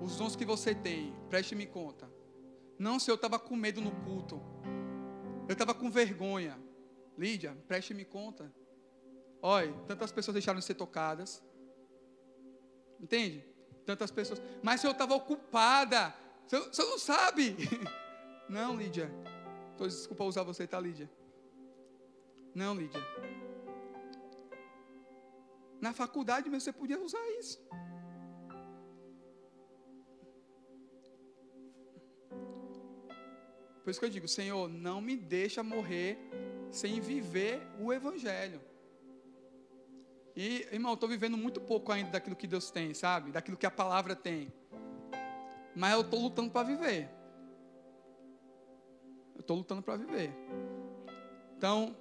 os 0.00 0.16
dons 0.16 0.34
que 0.34 0.44
você 0.44 0.74
tem, 0.74 1.14
preste-me 1.30 1.64
conta. 1.64 2.10
Não, 2.76 2.98
se 2.98 3.08
eu 3.08 3.14
estava 3.14 3.38
com 3.38 3.54
medo 3.54 3.80
no 3.80 3.92
culto. 3.92 4.42
Eu 5.48 5.52
estava 5.52 5.72
com 5.72 5.88
vergonha. 5.88 6.58
Lídia, 7.18 7.58
preste-me 7.66 8.04
conta. 8.04 8.54
Olha, 9.42 9.72
tantas 9.88 10.12
pessoas 10.12 10.34
deixaram 10.34 10.60
de 10.60 10.64
ser 10.64 10.74
tocadas. 10.74 11.42
Entende? 13.00 13.44
Tantas 13.84 14.12
pessoas. 14.12 14.40
Mas 14.62 14.84
eu 14.84 14.92
estava 14.92 15.14
ocupada. 15.16 16.14
Você, 16.46 16.82
não 16.82 16.98
sabe. 16.98 17.56
Não, 18.48 18.74
Lídia. 18.74 19.10
Tô, 19.76 19.86
desculpa 19.86 20.24
usar 20.24 20.42
você, 20.42 20.66
tá, 20.66 20.80
Lídia? 20.80 21.10
Não, 22.54 22.74
Lídia. 22.74 23.00
Na 25.80 25.92
faculdade 25.92 26.48
mesmo 26.48 26.62
você 26.62 26.72
podia 26.72 26.98
usar 26.98 27.22
isso. 27.38 27.58
Por 33.84 33.90
isso 33.90 34.00
que 34.00 34.06
eu 34.06 34.10
digo, 34.10 34.28
Senhor, 34.28 34.68
não 34.68 35.00
me 35.00 35.14
deixa 35.16 35.62
morrer 35.62 36.18
sem 36.70 37.00
viver 37.00 37.60
o 37.78 37.92
Evangelho. 37.92 38.60
E, 40.36 40.68
irmão, 40.72 40.94
estou 40.94 41.08
vivendo 41.08 41.36
muito 41.36 41.60
pouco 41.60 41.90
ainda 41.90 42.10
daquilo 42.12 42.36
que 42.36 42.46
Deus 42.46 42.70
tem, 42.70 42.94
sabe? 42.94 43.32
Daquilo 43.32 43.56
que 43.56 43.66
a 43.66 43.70
palavra 43.70 44.14
tem. 44.14 44.52
Mas 45.74 45.92
eu 45.94 46.02
estou 46.02 46.20
lutando 46.20 46.50
para 46.50 46.62
viver. 46.62 47.08
Eu 49.34 49.40
estou 49.40 49.56
lutando 49.56 49.82
para 49.82 49.96
viver. 49.96 50.32
Então, 51.56 51.96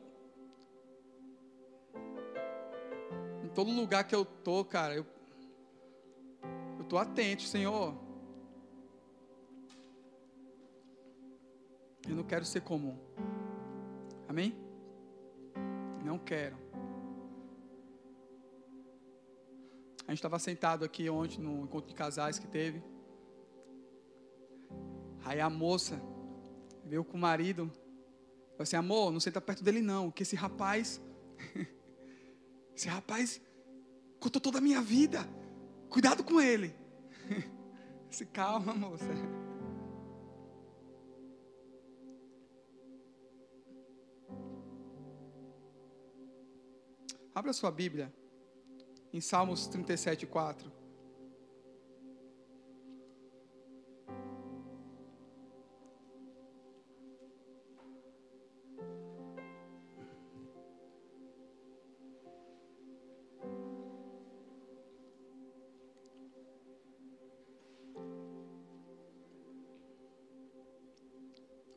em 3.44 3.48
todo 3.50 3.72
lugar 3.72 4.04
que 4.04 4.14
eu 4.14 4.22
estou, 4.22 4.64
cara, 4.64 4.96
eu 4.96 5.06
estou 6.80 7.00
atento, 7.00 7.42
Senhor. 7.42 7.96
Eu 12.08 12.16
não 12.16 12.24
quero 12.24 12.46
ser 12.46 12.62
comum. 12.62 12.98
Amém? 14.28 14.56
Não 16.04 16.20
quero. 16.20 16.58
A 20.08 20.12
gente 20.12 20.20
estava 20.20 20.40
sentado 20.40 20.86
aqui 20.86 21.10
ontem 21.10 21.42
no 21.42 21.64
encontro 21.64 21.90
de 21.90 21.96
casais 21.96 22.40
que 22.40 22.48
teve. 22.48 22.82
Aí 25.26 25.42
a 25.42 25.50
moça 25.50 26.02
veio 26.86 27.04
com 27.04 27.18
o 27.18 27.20
marido. 27.20 27.70
Falou 28.52 28.64
assim: 28.64 28.78
amor, 28.78 29.12
não 29.12 29.20
senta 29.20 29.42
perto 29.42 29.64
dele 29.64 29.82
não, 29.82 30.10
que 30.10 30.24
esse 30.24 30.36
rapaz. 30.36 31.02
esse 32.74 32.88
rapaz 32.88 33.42
contou 34.20 34.42
toda 34.42 34.60
a 34.60 34.62
minha 34.62 34.82
vida. 34.82 35.28
Cuidado 35.90 36.24
com 36.24 36.40
ele. 36.40 36.74
Se 38.10 38.26
calma, 38.26 38.74
moça. 38.74 39.06
Abra 47.38 47.54
sua 47.54 47.70
Bíblia 47.70 48.12
em 49.14 49.22
Salmos 49.22 49.68
37, 49.68 50.26
4. 50.26 50.72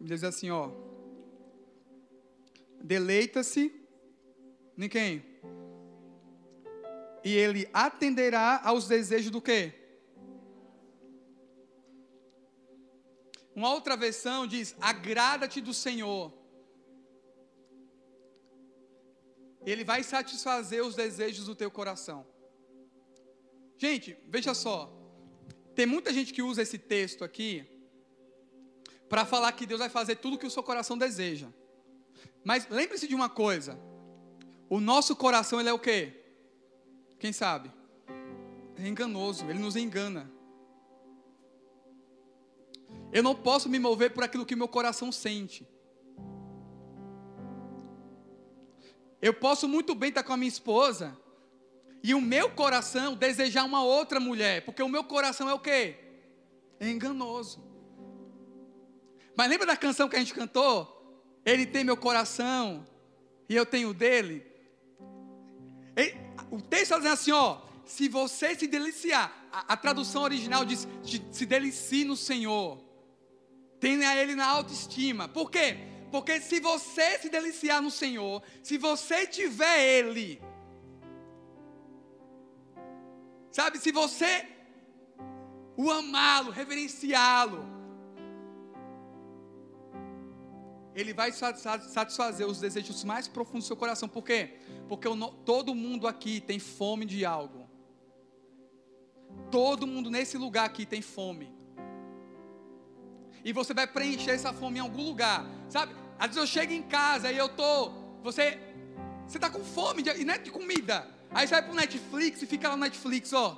Diz 0.01 0.25
assim, 0.25 0.49
ó. 0.51 0.71
Deleita-se 2.83 3.71
em 4.79 4.89
quem? 4.89 5.30
E 7.23 7.37
ele 7.37 7.69
atenderá 7.73 8.61
aos 8.65 8.87
desejos 8.87 9.31
do 9.31 9.41
quê? 9.41 9.75
Uma 13.55 13.73
outra 13.73 13.97
versão 13.97 14.47
diz: 14.47 14.75
agrada-te 14.81 15.61
do 15.61 15.75
Senhor. 15.75 16.33
Ele 19.67 19.85
vai 19.85 20.03
satisfazer 20.03 20.83
os 20.83 20.95
desejos 20.95 21.45
do 21.47 21.55
teu 21.55 21.71
coração. 21.71 22.27
Gente, 23.77 24.17
veja 24.29 24.55
só. 24.55 24.91
Tem 25.75 25.87
muita 25.87 26.13
gente 26.13 26.33
que 26.33 26.43
usa 26.43 26.63
esse 26.63 26.79
texto 26.79 27.25
aqui 27.25 27.67
para 29.09 29.25
falar 29.25 29.53
que 29.53 29.67
Deus 29.67 29.81
vai 29.81 29.89
fazer 29.89 30.17
tudo 30.17 30.37
o 30.37 30.39
que 30.39 30.47
o 30.47 30.51
seu 30.51 30.63
coração 30.63 30.97
deseja. 30.97 31.49
Mas 32.45 32.67
lembre-se 32.69 33.07
de 33.07 33.15
uma 33.15 33.29
coisa: 33.29 33.79
o 34.69 34.81
nosso 34.81 35.15
coração 35.17 35.61
ele 35.61 35.69
é 35.69 35.73
o 35.73 35.79
quê? 35.79 36.20
Quem 37.21 37.33
sabe? 37.33 37.71
É 38.77 38.89
enganoso, 38.89 39.45
ele 39.49 39.59
nos 39.59 39.77
engana. 39.77 40.29
Eu 43.13 43.23
não 43.23 43.35
posso 43.35 43.69
me 43.69 43.79
mover 43.79 44.13
por 44.13 44.25
aquilo 44.25 44.47
que 44.47 44.57
meu 44.57 44.67
coração 44.67 45.13
sente. 45.13 45.69
Eu 49.21 49.35
posso 49.35 49.69
muito 49.69 49.95
bem 49.95 50.09
estar 50.09 50.23
com 50.23 50.33
a 50.33 50.37
minha 50.37 50.49
esposa 50.49 51.15
e 52.03 52.15
o 52.15 52.23
meu 52.23 52.51
coração 52.51 53.15
desejar 53.15 53.65
uma 53.65 53.85
outra 53.85 54.19
mulher, 54.19 54.65
porque 54.65 54.83
o 54.83 54.89
meu 54.89 55.05
coração 55.05 55.49
é 55.49 55.53
o 55.53 55.59
quê? 55.59 55.97
É 56.79 56.89
enganoso. 56.89 57.63
Mas 59.37 59.51
lembra 59.51 59.67
da 59.67 59.77
canção 59.77 60.09
que 60.09 60.17
a 60.17 60.21
gente 60.21 60.33
cantou? 60.33 60.97
Ele 61.45 61.67
tem 61.67 61.85
meu 61.85 61.99
coração 61.99 62.87
e 63.47 63.55
eu 63.55 63.67
tenho 63.67 63.93
dele. 63.93 64.47
Ele, 65.95 66.19
o 66.51 66.61
texto 66.61 66.95
dizendo 66.97 67.13
assim, 67.13 67.33
ó, 67.33 67.59
se 67.85 68.09
você 68.09 68.55
se 68.55 68.67
deliciar, 68.67 69.33
a, 69.53 69.73
a 69.73 69.77
tradução 69.77 70.23
original 70.23 70.65
diz, 70.65 70.87
se 71.31 71.47
delicie 71.47 72.05
no 72.05 72.17
Senhor, 72.17 72.79
tenha 73.79 74.15
Ele 74.17 74.35
na 74.35 74.47
autoestima. 74.47 75.29
Por 75.29 75.51
quê? 75.51 75.77
Porque 76.11 76.41
se 76.41 76.61
você 76.61 77.19
se 77.19 77.29
deliciar 77.29 77.81
no 77.81 77.91
Senhor, 77.91 78.43
se 78.63 78.77
você 78.77 79.27
tiver 79.27 79.81
Ele, 79.81 80.43
sabe, 83.51 83.79
se 83.79 83.93
você 83.93 84.47
o 85.77 85.91
amá-lo, 85.91 86.51
reverenciá-lo, 86.51 87.80
Ele 91.01 91.15
vai 91.15 91.33
satisfazer 91.33 92.47
os 92.47 92.61
desejos 92.61 93.03
mais 93.05 93.27
profundos 93.27 93.65
do 93.65 93.67
seu 93.69 93.77
coração. 93.77 94.09
Por 94.09 94.23
quê? 94.23 94.59
Porque 94.89 95.09
todo 95.45 95.75
mundo 95.75 96.07
aqui 96.07 96.41
tem 96.41 96.59
fome 96.59 97.07
de 97.07 97.25
algo. 97.25 97.69
Todo 99.51 99.87
mundo 99.87 100.11
nesse 100.11 100.37
lugar 100.37 100.67
aqui 100.67 100.85
tem 100.85 101.01
fome. 101.01 101.53
E 103.45 103.53
você 103.53 103.73
vai 103.73 103.87
preencher 103.87 104.33
essa 104.33 104.53
fome 104.53 104.79
em 104.79 104.83
algum 104.83 105.03
lugar. 105.03 105.47
Sabe? 105.69 105.95
Às 106.19 106.29
vezes 106.29 106.43
eu 106.43 106.47
chego 106.47 106.73
em 106.73 106.83
casa 106.83 107.33
e 107.33 107.39
eu 107.39 107.49
tô. 107.49 107.91
Você. 108.23 108.59
Você 109.27 109.39
tá 109.39 109.49
com 109.49 109.65
fome 109.65 110.03
de, 110.03 110.11
e 110.21 110.25
não 110.25 110.35
é 110.35 110.39
de 110.39 110.51
comida. 110.51 111.09
Aí 111.31 111.47
você 111.47 111.55
vai 111.55 111.63
pro 111.63 111.75
Netflix 111.75 112.43
e 112.43 112.47
fica 112.47 112.69
lá 112.69 112.77
no 112.77 112.83
Netflix, 112.83 113.33
ó. 113.33 113.57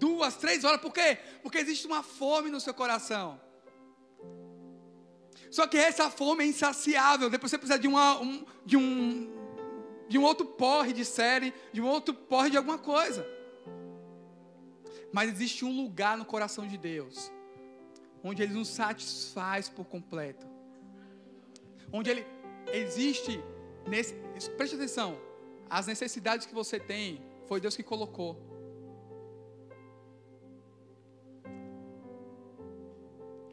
Duas, 0.00 0.36
três 0.36 0.64
horas. 0.64 0.80
Por 0.80 0.92
quê? 0.92 1.18
Porque 1.42 1.58
existe 1.58 1.86
uma 1.86 2.02
fome 2.02 2.50
no 2.50 2.58
seu 2.58 2.74
coração. 2.74 3.40
Só 5.50 5.66
que 5.66 5.76
essa 5.76 6.10
fome 6.10 6.44
é 6.44 6.46
insaciável. 6.46 7.30
Depois 7.30 7.50
você 7.50 7.58
precisa 7.58 7.78
de, 7.78 7.88
uma, 7.88 8.20
um, 8.20 8.44
de, 8.64 8.76
um, 8.76 9.30
de 10.08 10.18
um 10.18 10.22
outro 10.22 10.46
porre 10.46 10.92
de 10.92 11.04
série, 11.04 11.52
de 11.72 11.80
um 11.80 11.86
outro 11.86 12.14
porre 12.14 12.50
de 12.50 12.56
alguma 12.56 12.78
coisa. 12.78 13.26
Mas 15.12 15.30
existe 15.30 15.64
um 15.64 15.74
lugar 15.74 16.18
no 16.18 16.24
coração 16.24 16.66
de 16.66 16.76
Deus, 16.76 17.30
onde 18.22 18.42
Ele 18.42 18.54
nos 18.54 18.68
satisfaz 18.68 19.68
por 19.68 19.86
completo. 19.86 20.46
Onde 21.92 22.10
Ele 22.10 22.26
existe, 22.72 23.40
nesse, 23.86 24.14
preste 24.56 24.74
atenção, 24.74 25.18
as 25.70 25.86
necessidades 25.86 26.46
que 26.46 26.54
você 26.54 26.78
tem, 26.78 27.22
foi 27.46 27.60
Deus 27.60 27.76
que 27.76 27.82
colocou. 27.82 28.36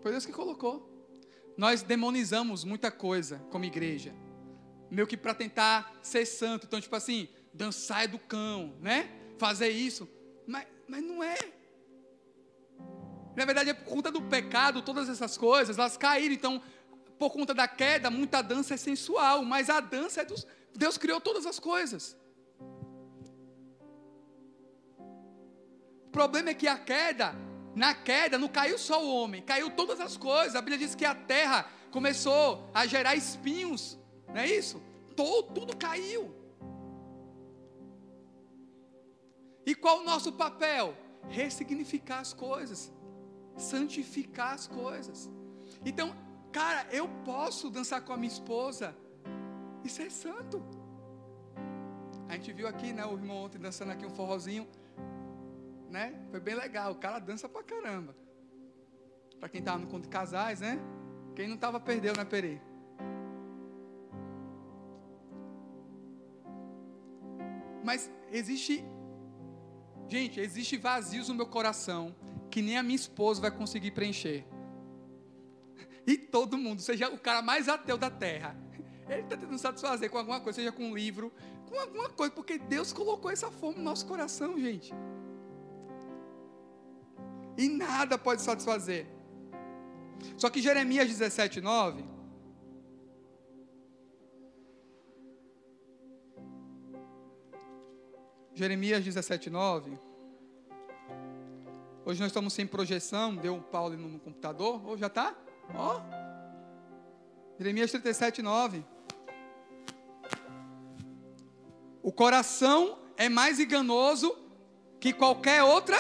Foi 0.02 0.12
Deus 0.12 0.26
que 0.26 0.34
colocou. 0.34 0.93
Nós 1.58 1.84
demonizamos 1.84 2.64
muita 2.64 2.92
coisa 2.92 3.40
como 3.52 3.66
igreja. 3.66 4.14
Meio 4.90 5.08
que 5.08 5.18
para 5.18 5.34
tentar 5.34 6.00
ser 6.02 6.26
santo. 6.26 6.66
Então, 6.66 6.82
tipo 6.82 6.96
assim, 6.96 7.28
dançar 7.54 8.06
é 8.06 8.08
do 8.08 8.20
cão, 8.20 8.76
né? 8.80 9.10
Fazer 9.38 9.70
isso. 9.70 10.08
Mas, 10.48 10.68
mas 10.88 11.04
não 11.04 11.24
é. 11.24 11.38
Na 13.36 13.46
verdade, 13.46 13.70
é 13.72 13.74
por 13.74 13.86
conta 13.86 14.12
do 14.12 14.22
pecado, 14.22 14.82
todas 14.82 15.10
essas 15.10 15.38
coisas, 15.38 15.78
elas 15.78 15.98
caíram. 15.98 16.34
Então, 16.34 16.62
por 17.18 17.32
conta 17.32 17.54
da 17.54 17.68
queda, 17.68 18.10
muita 18.10 18.42
dança 18.42 18.74
é 18.74 18.78
sensual. 18.78 19.44
Mas 19.44 19.70
a 19.70 19.80
dança 19.80 20.22
é 20.22 20.26
dos. 20.26 20.46
Deus 20.76 20.98
criou 20.98 21.22
todas 21.22 21.46
as 21.46 21.60
coisas. 21.60 22.18
O 26.08 26.10
problema 26.12 26.50
é 26.50 26.54
que 26.54 26.68
a 26.68 26.78
queda 26.78 27.36
Na 27.76 27.94
queda 27.94 28.38
não 28.38 28.48
caiu 28.48 28.78
só 28.78 29.04
o 29.04 29.16
homem, 29.16 29.42
caiu 29.42 29.70
todas 29.72 30.00
as 30.00 30.16
coisas. 30.16 30.56
A 30.56 30.62
Bíblia 30.62 30.78
diz 30.78 30.96
que 30.96 31.06
a 31.06 31.16
terra 31.16 31.70
começou 31.92 32.70
a 32.74 32.86
gerar 32.86 33.16
espinhos, 33.16 33.98
não 34.28 34.38
é 34.38 34.48
isso? 34.48 34.82
Todo, 35.16 35.54
tudo 35.54 35.78
caiu. 35.78 36.34
E 39.66 39.74
qual 39.74 40.00
o 40.02 40.04
nosso 40.04 40.32
papel? 40.34 40.96
Ressignificar 41.30 42.20
as 42.20 42.34
coisas, 42.34 42.92
santificar 43.56 44.54
as 44.54 44.68
coisas. 44.68 45.30
Então, 45.86 46.16
cara, 46.52 46.86
eu 46.92 47.08
posso 47.24 47.70
dançar 47.70 48.02
com 48.02 48.14
a 48.14 48.18
minha 48.18 48.32
esposa 48.32 48.96
e 49.84 49.90
ser 49.90 50.12
santo. 50.12 50.62
A 52.28 52.34
gente 52.34 52.52
viu 52.52 52.68
aqui, 52.68 52.92
né, 52.92 53.06
o 53.06 53.14
irmão 53.14 53.38
ontem 53.44 53.60
dançando 53.60 53.92
aqui 53.92 54.06
um 54.06 54.10
forrozinho, 54.10 54.68
né? 55.94 56.12
Foi 56.32 56.40
bem 56.40 56.56
legal. 56.56 56.92
O 56.92 56.96
cara 56.96 57.20
dança 57.20 57.48
pra 57.48 57.62
caramba. 57.62 58.16
Para 59.40 59.48
quem 59.48 59.60
estava 59.60 59.78
no 59.78 59.88
conto 59.88 60.04
de 60.04 60.10
casais, 60.10 60.60
né? 60.60 60.80
Quem 61.36 61.48
não 61.48 61.56
estava 61.56 61.80
perdeu, 61.80 62.14
né, 62.18 62.26
Peri? 62.26 62.60
Mas 67.84 68.10
existe 68.32 68.84
Gente, 70.10 70.40
existe 70.40 70.78
vazios 70.78 71.30
no 71.30 71.36
meu 71.36 71.48
coração 71.48 72.16
que 72.52 72.62
nem 72.62 72.78
a 72.78 72.84
minha 72.84 72.96
esposa 72.96 73.42
vai 73.42 73.50
conseguir 73.50 73.92
preencher. 73.92 74.46
E 76.06 76.18
todo 76.18 76.58
mundo, 76.58 76.82
seja 76.82 77.10
o 77.10 77.18
cara 77.18 77.42
mais 77.42 77.68
ateu 77.68 77.98
da 77.98 78.12
terra, 78.12 78.56
ele 79.10 79.22
está 79.22 79.38
tentando 79.38 79.58
satisfazer 79.58 80.12
com 80.12 80.18
alguma 80.18 80.40
coisa, 80.40 80.58
seja 80.58 80.72
com 80.72 80.86
um 80.90 80.96
livro, 80.96 81.34
com 81.68 81.80
alguma 81.80 82.10
coisa, 82.10 82.32
porque 82.32 82.60
Deus 82.60 82.94
colocou 82.94 83.32
essa 83.32 83.50
fome 83.50 83.78
no 83.78 83.84
nosso 83.84 84.06
coração, 84.06 84.60
gente. 84.60 84.94
E 87.58 87.68
nada 87.70 88.18
pode 88.18 88.42
satisfazer. 88.42 89.06
Só 90.38 90.50
que 90.50 90.62
Jeremias 90.62 91.08
17, 91.08 91.62
9. 91.62 92.04
Jeremias 98.56 99.04
17, 99.04 99.50
9. 99.50 99.98
Hoje 102.06 102.20
nós 102.20 102.28
estamos 102.28 102.54
sem 102.54 102.68
projeção, 102.68 103.36
deu 103.36 103.56
um 103.56 103.62
pau 103.62 103.90
no 103.90 104.20
computador. 104.20 104.86
Ou 104.86 104.98
já 104.98 105.08
está? 105.08 105.36
Ó. 105.74 106.02
Jeremias 107.58 107.92
37, 107.92 108.42
9. 108.42 108.86
O 112.02 112.12
coração 112.12 113.00
é 113.18 113.30
mais 113.30 113.60
enganoso 113.60 114.36
que 115.00 115.14
qualquer 115.14 115.64
outra. 115.64 115.98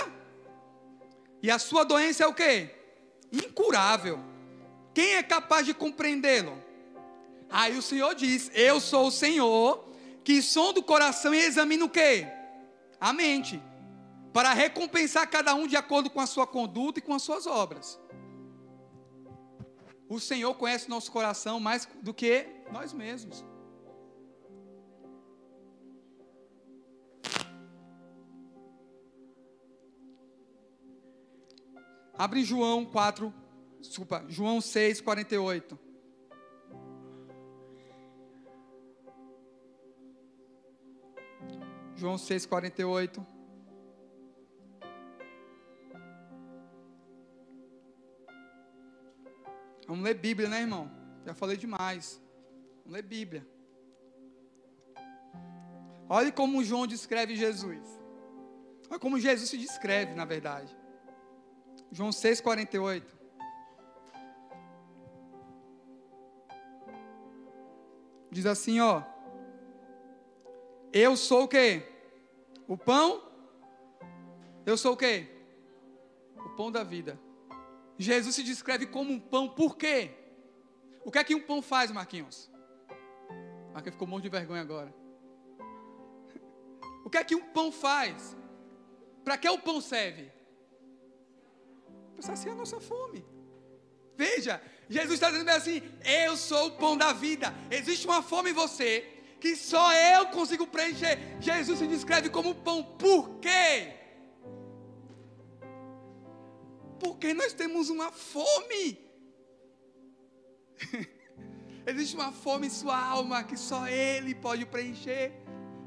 E 1.43 1.51
a 1.51 1.59
sua 1.59 1.83
doença 1.83 2.23
é 2.23 2.27
o 2.27 2.33
quê? 2.33 2.69
Incurável. 3.29 4.17
Quem 4.93 5.15
é 5.15 5.21
capaz 5.21 5.65
de 5.65 5.73
compreendê-lo? 5.73 6.57
Aí 7.49 7.77
o 7.77 7.81
Senhor 7.81 8.15
diz: 8.15 8.49
Eu 8.53 8.79
sou 8.79 9.07
o 9.07 9.11
Senhor 9.11 9.85
que 10.23 10.41
som 10.41 10.71
do 10.71 10.81
coração 10.81 11.33
e 11.33 11.41
examina 11.41 11.83
o 11.83 11.89
quê? 11.89 12.25
A 12.97 13.11
mente. 13.11 13.61
Para 14.31 14.53
recompensar 14.53 15.29
cada 15.29 15.53
um 15.53 15.67
de 15.67 15.75
acordo 15.75 16.09
com 16.09 16.21
a 16.21 16.25
sua 16.25 16.47
conduta 16.47 16.99
e 16.99 17.01
com 17.01 17.13
as 17.13 17.21
suas 17.21 17.45
obras. 17.45 17.99
O 20.07 20.19
Senhor 20.19 20.55
conhece 20.55 20.89
nosso 20.89 21.11
coração 21.11 21.59
mais 21.59 21.87
do 22.01 22.13
que 22.13 22.47
nós 22.71 22.93
mesmos. 22.93 23.43
Abre 32.15 32.43
João 32.43 32.85
4, 32.85 33.33
desculpa, 33.79 34.23
João 34.27 34.61
6, 34.61 35.01
48. 35.01 35.79
João 41.95 42.17
6, 42.17 42.45
48. 42.45 43.25
Vamos 49.87 50.03
ler 50.03 50.13
Bíblia, 50.15 50.49
né, 50.49 50.61
irmão? 50.61 50.91
Já 51.25 51.33
falei 51.33 51.57
demais. 51.57 52.21
Vamos 52.79 52.93
ler 52.93 53.03
Bíblia. 53.03 53.47
Olhe 56.09 56.31
como 56.31 56.63
João 56.63 56.85
descreve 56.85 57.35
Jesus. 57.35 57.87
Olha 58.89 58.99
como 58.99 59.19
Jesus 59.19 59.49
se 59.49 59.57
descreve, 59.57 60.13
na 60.13 60.25
verdade. 60.25 60.75
João 61.93 62.09
6,48. 62.09 63.03
Diz 68.31 68.47
assim, 68.47 68.79
ó. 68.79 69.03
Eu 70.91 71.15
sou 71.15 71.43
o 71.43 71.47
quê? 71.47 71.87
O 72.67 72.75
pão? 72.75 73.21
Eu 74.65 74.75
sou 74.75 74.93
o 74.93 74.97
quê? 74.97 75.27
O 76.35 76.49
pão 76.55 76.71
da 76.71 76.83
vida. 76.83 77.19
Jesus 77.99 78.33
se 78.33 78.41
descreve 78.41 78.87
como 78.87 79.13
um 79.13 79.19
pão, 79.19 79.47
por 79.47 79.77
quê? 79.77 80.15
O 81.05 81.11
que 81.11 81.19
é 81.19 81.23
que 81.23 81.35
um 81.35 81.41
pão 81.41 81.61
faz, 81.61 81.91
Marquinhos? 81.91 82.51
Marquinhos 83.71 83.93
ficou 83.93 84.07
monte 84.07 84.23
de 84.23 84.29
vergonha 84.29 84.61
agora. 84.63 84.91
O 87.05 87.09
que 87.09 87.19
é 87.19 87.23
que 87.23 87.35
um 87.35 87.51
pão 87.51 87.71
faz? 87.71 88.35
Para 89.23 89.37
que 89.37 89.47
o 89.47 89.59
pão 89.59 89.79
serve? 89.79 90.31
Saciar 92.23 92.53
a 92.55 92.57
nossa 92.57 92.79
fome. 92.79 93.23
Veja, 94.15 94.61
Jesus 94.89 95.15
está 95.15 95.29
dizendo 95.29 95.49
assim: 95.49 95.81
Eu 96.25 96.35
sou 96.37 96.67
o 96.67 96.71
pão 96.71 96.97
da 96.97 97.11
vida. 97.13 97.53
Existe 97.69 98.05
uma 98.05 98.21
fome 98.21 98.51
em 98.51 98.53
você 98.53 98.91
que 99.39 99.55
só 99.55 99.93
eu 99.93 100.27
consigo 100.27 100.65
preencher. 100.65 101.17
Jesus 101.39 101.79
se 101.79 101.87
descreve 101.87 102.29
como 102.29 102.55
pão. 102.55 102.81
Por 102.83 103.39
quê? 103.39 103.93
Porque 106.99 107.33
nós 107.33 107.51
temos 107.53 107.89
uma 107.89 108.09
fome. 108.11 108.85
Existe 111.85 112.15
uma 112.15 112.31
fome 112.31 112.67
em 112.67 112.69
sua 112.69 112.97
alma 112.97 113.43
que 113.43 113.57
só 113.57 113.85
Ele 113.87 114.33
pode 114.33 114.65
preencher. 114.65 115.33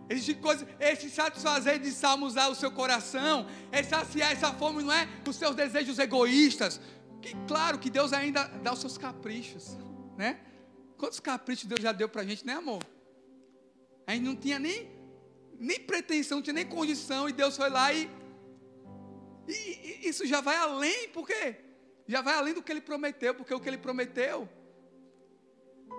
Existe 0.09 0.35
coisa, 0.35 0.67
esse 0.79 1.11
satisfazer 1.11 1.81
de 1.81 1.91
salmos 1.91 2.37
o 2.37 2.55
seu 2.55 2.71
coração, 2.71 3.47
é 3.73 3.83
saciar 3.83 4.31
essa 4.31 4.53
fome, 4.53 4.83
não 4.83 4.93
é 4.93 5.09
os 5.27 5.35
seus 5.37 5.57
desejos 5.57 5.99
egoístas. 5.99 6.81
Que 7.21 7.35
claro 7.49 7.79
que 7.79 7.91
Deus 7.91 8.13
ainda 8.13 8.45
dá 8.63 8.73
os 8.73 8.79
seus 8.79 8.97
caprichos, 8.97 9.77
né? 10.17 10.41
Quantos 10.97 11.19
caprichos 11.19 11.65
Deus 11.65 11.81
já 11.81 11.91
deu 11.93 12.09
para 12.09 12.23
a 12.23 12.25
gente, 12.25 12.47
né, 12.47 12.53
amor? 12.53 12.83
A 14.07 14.13
gente 14.13 14.25
não 14.25 14.37
tinha 14.37 14.59
nem, 14.61 14.89
nem 15.59 15.81
pretensão, 15.81 16.39
não 16.39 16.43
tinha 16.43 16.55
nem 16.55 16.67
condição, 16.67 17.29
e 17.29 17.33
Deus 17.33 17.57
foi 17.57 17.69
lá 17.69 17.93
e, 17.93 18.09
e, 19.49 19.53
e 20.05 20.09
isso 20.09 20.25
já 20.25 20.41
vai 20.41 20.57
além, 20.57 21.09
por 21.09 21.27
quê? 21.27 21.57
Já 22.07 22.23
vai 22.23 22.35
além 22.35 22.55
do 22.55 22.63
que 22.63 22.71
Ele 22.71 22.81
prometeu, 22.81 23.35
porque 23.35 23.53
o 23.53 23.59
que 23.59 23.69
Ele 23.69 23.79
prometeu 23.79 24.49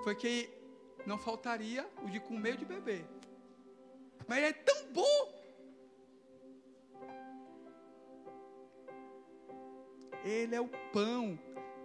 foi 0.04 0.16
que 0.16 0.50
não 1.06 1.18
faltaria 1.18 1.86
o 2.02 2.10
de 2.10 2.22
comer 2.22 2.54
e 2.54 2.58
de 2.58 2.66
beber. 2.66 3.17
Mas 4.28 4.44
é 4.44 4.54
tão 4.54 4.92
bom. 4.92 5.38
Ele 10.24 10.56
é 10.56 10.62
o 10.62 10.68
pão 10.92 11.40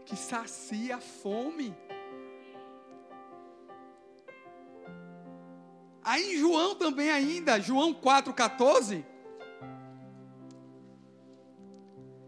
que 0.04 0.16
sacia 0.16 0.96
a 0.96 1.00
fome. 1.00 1.76
Aí 6.02 6.34
em 6.34 6.38
João 6.38 6.74
também 6.74 7.10
ainda, 7.10 7.60
João 7.60 7.94
4,14. 7.94 9.04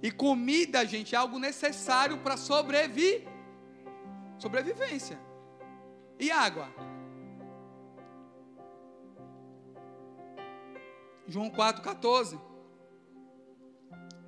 E 0.00 0.11
comida, 0.12 0.85
gente, 0.87 1.14
é 1.14 1.18
algo 1.18 1.38
necessário 1.38 2.18
para 2.18 2.37
sobreviver. 2.37 3.27
Sobrevivência. 4.38 5.18
E 6.20 6.31
água? 6.31 6.68
João 11.26 11.50
4,14. 11.50 12.38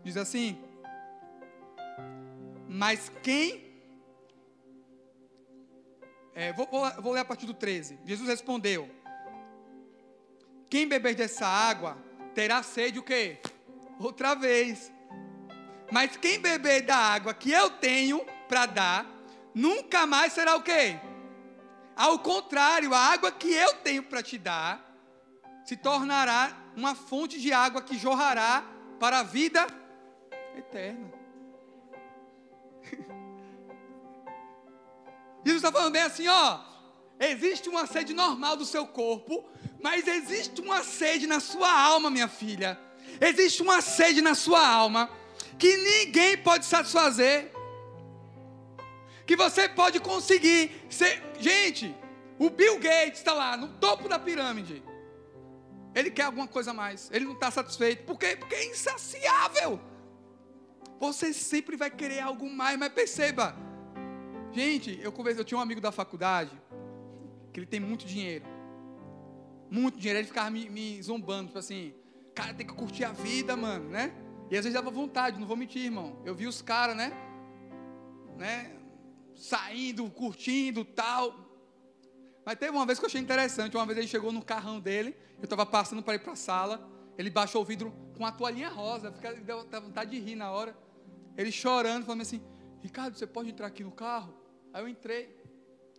Diz 0.02 0.16
assim: 0.16 0.59
Mas 2.68 3.11
quem. 3.22 3.64
É, 6.35 6.52
vou, 6.52 6.66
vou, 6.70 7.02
vou 7.02 7.12
ler 7.12 7.20
a 7.20 7.24
partir 7.24 7.46
do 7.46 7.54
13. 7.54 7.98
Jesus 8.04 8.28
respondeu: 8.28 8.88
Quem 10.68 10.88
beber 10.88 11.14
dessa 11.14 11.46
água 11.46 11.98
terá 12.35 12.62
sede 12.62 12.98
o 12.98 13.02
quê? 13.02 13.40
Outra 13.98 14.35
vez. 14.35 14.92
Mas 15.90 16.16
quem 16.16 16.40
beber 16.40 16.82
da 16.82 16.96
água 16.96 17.32
que 17.32 17.50
eu 17.50 17.70
tenho 17.70 18.24
para 18.48 18.66
dar, 18.66 19.06
nunca 19.54 20.06
mais 20.06 20.32
será 20.32 20.56
o 20.56 20.62
quê? 20.62 20.98
Ao 21.94 22.18
contrário, 22.18 22.92
a 22.92 22.98
água 22.98 23.32
que 23.32 23.50
eu 23.50 23.74
tenho 23.76 24.02
para 24.02 24.22
te 24.22 24.37
dar 24.37 24.85
se 25.64 25.76
tornará 25.76 26.65
uma 26.76 26.94
fonte 26.94 27.40
de 27.40 27.52
água 27.52 27.80
que 27.80 27.96
jorrará 27.96 28.62
para 29.00 29.20
a 29.20 29.22
vida 29.22 29.66
eterna. 30.56 31.10
Jesus 35.44 35.62
está 35.62 35.72
falando 35.72 35.92
bem 35.92 36.02
assim, 36.02 36.28
ó. 36.28 36.60
Existe 37.18 37.70
uma 37.70 37.86
sede 37.86 38.12
normal 38.12 38.56
do 38.58 38.66
seu 38.66 38.86
corpo, 38.86 39.48
mas 39.82 40.06
existe 40.06 40.60
uma 40.60 40.84
sede 40.84 41.26
na 41.26 41.40
sua 41.40 41.72
alma, 41.72 42.10
minha 42.10 42.28
filha. 42.28 42.78
Existe 43.20 43.62
uma 43.62 43.80
sede 43.80 44.20
na 44.20 44.34
sua 44.34 44.68
alma 44.68 45.08
que 45.58 45.76
ninguém 45.76 46.36
pode 46.36 46.66
satisfazer. 46.66 47.50
Que 49.26 49.34
você 49.34 49.66
pode 49.68 49.98
conseguir 49.98 50.70
ser. 50.90 51.22
Gente, 51.40 51.94
o 52.38 52.50
Bill 52.50 52.78
Gates 52.78 53.18
está 53.20 53.32
lá 53.32 53.56
no 53.56 53.68
topo 53.68 54.08
da 54.08 54.18
pirâmide. 54.18 54.82
Ele 55.96 56.11
quer 56.11 56.24
alguma 56.24 56.46
coisa 56.46 56.72
a 56.72 56.74
mais. 56.74 57.11
Ele 57.11 57.24
não 57.24 57.32
está 57.32 57.50
satisfeito. 57.50 58.04
Por 58.04 58.18
quê? 58.18 58.37
Porque 58.37 58.54
é 58.54 58.70
insaciável. 58.70 59.80
Você 61.00 61.32
sempre 61.32 61.74
vai 61.74 61.90
querer 61.90 62.20
algo 62.20 62.50
mais, 62.50 62.78
mas 62.78 62.92
perceba. 62.92 63.56
Gente, 64.52 65.00
eu 65.02 65.11
conversei, 65.11 65.40
eu 65.40 65.44
tinha 65.44 65.56
um 65.56 65.62
amigo 65.62 65.80
da 65.80 65.90
faculdade 65.90 66.52
que 67.50 67.61
ele 67.61 67.66
tem 67.66 67.80
muito 67.80 68.04
dinheiro. 68.04 68.44
Muito 69.70 69.98
dinheiro. 69.98 70.18
Ele 70.18 70.26
ficava 70.26 70.50
me, 70.50 70.68
me 70.68 71.02
zombando, 71.02 71.46
tipo 71.46 71.59
assim, 71.59 71.94
cara, 72.35 72.52
tem 72.52 72.66
que 72.66 72.74
curtir 72.74 73.04
a 73.04 73.12
vida, 73.12 73.56
mano, 73.56 73.88
né? 73.88 74.14
E 74.50 74.56
às 74.56 74.64
vezes 74.64 74.74
dava 74.74 74.90
vontade, 74.90 75.40
não 75.40 75.46
vou 75.46 75.56
mentir, 75.56 75.82
irmão. 75.82 76.20
Eu 76.26 76.35
vi 76.35 76.46
os 76.46 76.61
caras, 76.61 76.94
né? 76.94 77.11
Né? 78.37 78.76
Saindo, 79.35 80.11
curtindo, 80.11 80.85
tal. 80.85 81.45
Mas 82.46 82.56
teve 82.61 82.70
uma 82.70 82.87
vez 82.87 83.00
que 83.00 83.04
eu 83.04 83.09
achei 83.09 83.20
interessante. 83.20 83.76
Uma 83.76 83.85
vez 83.85 83.98
ele 83.98 84.06
chegou 84.06 84.30
no 84.30 84.40
carrão 84.40 84.78
dele, 84.78 85.16
eu 85.38 85.44
estava 85.44 85.66
passando 85.66 86.00
para 86.00 86.14
ir 86.14 86.20
para 86.20 86.35
a 86.35 86.37
sala. 86.37 86.88
Ele 87.18 87.28
baixou 87.28 87.61
o 87.61 87.64
vidro 87.64 87.92
com 88.16 88.24
a 88.24 88.30
toalhinha 88.30 88.68
rosa, 88.68 89.11
fica, 89.11 89.35
deu 89.35 89.66
vontade 89.80 90.12
de 90.12 90.20
rir 90.20 90.37
na 90.37 90.52
hora. 90.52 90.78
Ele 91.37 91.50
chorando, 91.50 92.04
falando 92.04 92.20
assim: 92.20 92.40
Ricardo, 92.80 93.18
você 93.18 93.26
pode 93.26 93.50
entrar 93.50 93.66
aqui 93.66 93.82
no 93.82 93.90
carro? 93.90 94.32
Aí 94.72 94.80
eu 94.80 94.88
entrei. 94.88 95.37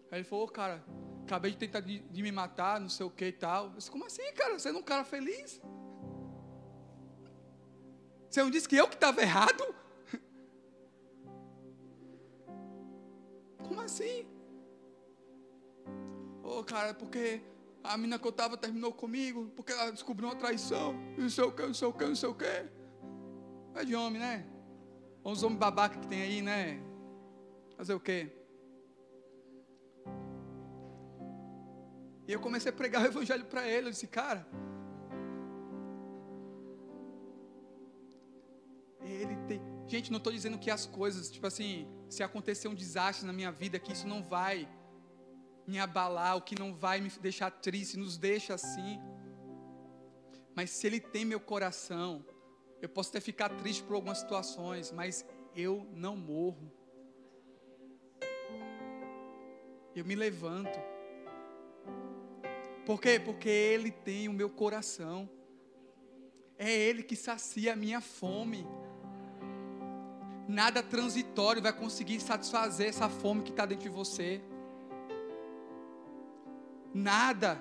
Aí 0.09 0.19
ele 0.19 0.23
falou: 0.23 0.47
Cara, 0.47 0.81
acabei 1.25 1.51
de 1.51 1.57
tentar 1.57 1.81
de, 1.81 1.99
de 1.99 2.23
me 2.23 2.31
matar, 2.31 2.79
não 2.79 2.87
sei 2.87 3.05
o 3.05 3.09
que 3.09 3.25
e 3.25 3.33
tal. 3.33 3.65
Eu 3.65 3.71
disse: 3.71 3.91
Como 3.91 4.05
assim, 4.05 4.23
cara? 4.33 4.57
Você 4.57 4.69
é 4.69 4.71
um 4.71 4.81
cara 4.81 5.03
feliz? 5.03 5.61
Você 8.29 8.41
não 8.41 8.49
disse 8.49 8.69
que 8.69 8.77
eu 8.77 8.87
que 8.87 8.95
estava 8.95 9.21
errado? 9.21 9.75
Como 13.67 13.81
assim? 13.81 14.36
Ô, 16.47 16.59
oh, 16.59 16.63
cara, 16.63 16.93
porque 16.93 17.41
a 17.83 17.97
menina 17.97 18.17
que 18.17 18.25
eu 18.25 18.29
estava 18.29 18.55
terminou 18.55 18.93
comigo, 18.93 19.51
porque 19.53 19.73
ela 19.73 19.91
descobriu 19.91 20.29
uma 20.29 20.35
traição, 20.37 20.93
não 21.17 21.29
sei 21.29 21.43
o 21.43 21.51
que, 21.51 21.61
não 21.61 21.73
sei 21.73 21.87
o 21.89 21.91
que, 21.91 22.05
não 22.05 22.15
sei 22.15 22.29
o 22.29 22.33
que. 22.33 22.69
É 23.75 23.83
de 23.83 23.93
homem, 23.93 24.21
né? 24.21 24.47
Os 25.25 25.43
homens 25.43 25.59
babaca 25.59 25.99
que 25.99 26.07
tem 26.07 26.21
aí, 26.21 26.41
né? 26.41 26.81
Fazer 27.75 27.93
o 27.93 27.99
quê? 27.99 28.31
E 32.25 32.31
eu 32.31 32.39
comecei 32.39 32.71
a 32.71 32.73
pregar 32.73 33.03
o 33.03 33.07
evangelho 33.07 33.43
para 33.43 33.67
ele. 33.67 33.87
Eu 33.87 33.91
disse, 33.91 34.07
cara, 34.07 34.47
ele 39.01 39.35
tem. 39.49 39.61
Gente, 39.85 40.11
não 40.11 40.17
estou 40.17 40.31
dizendo 40.31 40.57
que 40.57 40.71
as 40.71 40.85
coisas, 40.85 41.29
tipo 41.29 41.45
assim, 41.45 41.89
se 42.07 42.23
acontecer 42.23 42.69
um 42.69 42.73
desastre 42.73 43.27
na 43.27 43.33
minha 43.33 43.51
vida, 43.51 43.77
que 43.77 43.91
isso 43.91 44.07
não 44.07 44.23
vai 44.23 44.65
me 45.67 45.77
abalar, 45.77 46.37
o 46.37 46.41
que 46.41 46.57
não 46.57 46.73
vai 46.73 47.01
me 47.01 47.09
deixar 47.09 47.51
triste, 47.51 47.97
nos 47.97 48.17
deixa 48.17 48.53
assim. 48.53 48.99
Mas 50.55 50.71
se 50.71 50.87
Ele 50.87 50.99
tem 50.99 51.25
meu 51.25 51.39
coração, 51.39 52.25
eu 52.81 52.87
posso 52.87 53.09
até 53.09 53.19
ficar 53.19 53.49
triste 53.49 53.83
por 53.83 53.95
algumas 53.95 54.19
situações, 54.19 54.91
mas 54.91 55.25
eu 55.53 55.85
não 55.93 56.15
morro. 56.15 56.71
Eu 59.93 60.05
me 60.05 60.15
levanto. 60.15 60.79
Por 62.85 63.01
quê? 63.01 63.19
Porque 63.19 63.49
Ele 63.49 63.91
tem 63.91 64.29
o 64.29 64.33
meu 64.33 64.49
coração. 64.49 65.29
É 66.57 66.71
Ele 66.71 67.03
que 67.03 67.15
sacia 67.15 67.73
a 67.73 67.75
minha 67.75 67.99
fome. 67.99 68.65
Nada 70.47 70.81
transitório 70.81 71.61
vai 71.61 71.73
conseguir 71.73 72.21
satisfazer 72.21 72.87
essa 72.87 73.09
fome 73.09 73.43
que 73.43 73.49
está 73.49 73.65
dentro 73.65 73.83
de 73.83 73.89
você. 73.89 74.41
Nada. 76.97 77.59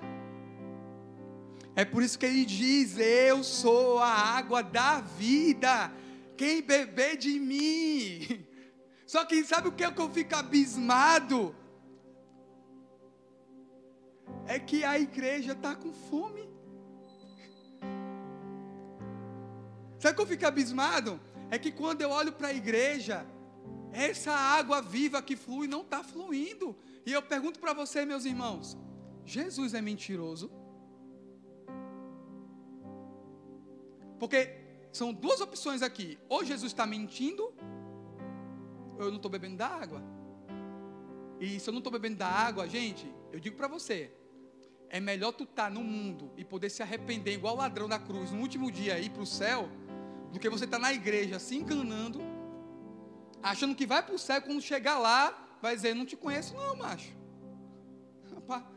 É 1.75 1.85
por 1.85 2.01
isso 2.01 2.17
que 2.17 2.25
ele 2.25 2.43
diz: 2.43 2.97
Eu 2.97 3.43
sou 3.43 3.99
a 3.99 4.09
água 4.09 4.63
da 4.63 4.99
vida. 4.99 5.91
Quem 6.35 6.61
beber 6.61 7.17
de 7.17 7.39
mim. 7.39 8.45
Só 9.05 9.23
que 9.23 9.43
sabe 9.43 9.67
o 9.67 9.71
que, 9.71 9.83
é 9.83 9.91
que 9.91 10.01
eu 10.01 10.09
fico 10.09 10.35
abismado? 10.35 11.55
É 14.45 14.57
que 14.59 14.83
a 14.83 14.99
igreja 14.99 15.51
está 15.53 15.75
com 15.75 15.93
fome. 15.93 16.49
Sabe 19.99 20.13
o 20.13 20.15
que 20.15 20.21
eu 20.21 20.27
fico 20.27 20.47
abismado? 20.47 21.21
É 21.51 21.59
que 21.59 21.71
quando 21.71 22.01
eu 22.01 22.09
olho 22.09 22.33
para 22.33 22.49
a 22.49 22.53
igreja, 22.53 23.25
essa 23.93 24.31
água 24.31 24.81
viva 24.81 25.21
que 25.21 25.35
flui 25.35 25.67
não 25.67 25.81
está 25.81 26.03
fluindo. 26.03 26.75
E 27.05 27.13
eu 27.13 27.21
pergunto 27.21 27.59
para 27.59 27.73
você, 27.73 28.03
meus 28.03 28.25
irmãos: 28.25 28.77
Jesus 29.27 29.73
é 29.73 29.81
mentiroso? 29.81 30.49
Porque 34.17 34.39
são 34.91 35.11
duas 35.11 35.41
opções 35.41 35.81
aqui: 35.81 36.17
ou 36.29 36.45
Jesus 36.45 36.71
está 36.71 36.85
mentindo, 36.85 37.53
ou 38.97 39.03
eu 39.03 39.09
não 39.09 39.17
estou 39.17 39.29
bebendo 39.29 39.57
da 39.57 39.67
água. 39.67 40.01
E 41.41 41.59
se 41.59 41.69
eu 41.69 41.73
não 41.73 41.79
estou 41.79 41.91
bebendo 41.91 42.15
da 42.15 42.27
água, 42.27 42.69
gente, 42.69 43.05
eu 43.33 43.37
digo 43.37 43.57
para 43.57 43.67
você: 43.67 44.09
é 44.89 45.01
melhor 45.01 45.33
tu 45.33 45.43
estar 45.43 45.65
tá 45.65 45.69
no 45.69 45.83
mundo 45.83 46.31
e 46.37 46.45
poder 46.45 46.69
se 46.69 46.81
arrepender 46.81 47.33
igual 47.33 47.55
o 47.55 47.57
ladrão 47.57 47.89
da 47.89 47.99
cruz 47.99 48.31
no 48.31 48.39
último 48.39 48.71
dia 48.71 48.97
ir 48.97 49.09
para 49.09 49.23
o 49.23 49.25
céu, 49.25 49.69
do 50.31 50.39
que 50.39 50.49
você 50.49 50.63
estar 50.63 50.77
tá 50.77 50.83
na 50.83 50.93
igreja 50.93 51.37
se 51.37 51.57
enganando, 51.57 52.21
achando 53.43 53.75
que 53.75 53.85
vai 53.85 54.01
para 54.01 54.15
o 54.15 54.19
céu 54.19 54.41
quando 54.41 54.61
chegar 54.61 54.97
lá, 54.97 55.57
vai 55.61 55.75
dizer: 55.75 55.93
Não 55.93 56.05
te 56.05 56.15
conheço, 56.15 56.55
não, 56.55 56.77
macho. 56.77 57.11
Rapaz, 58.33 58.76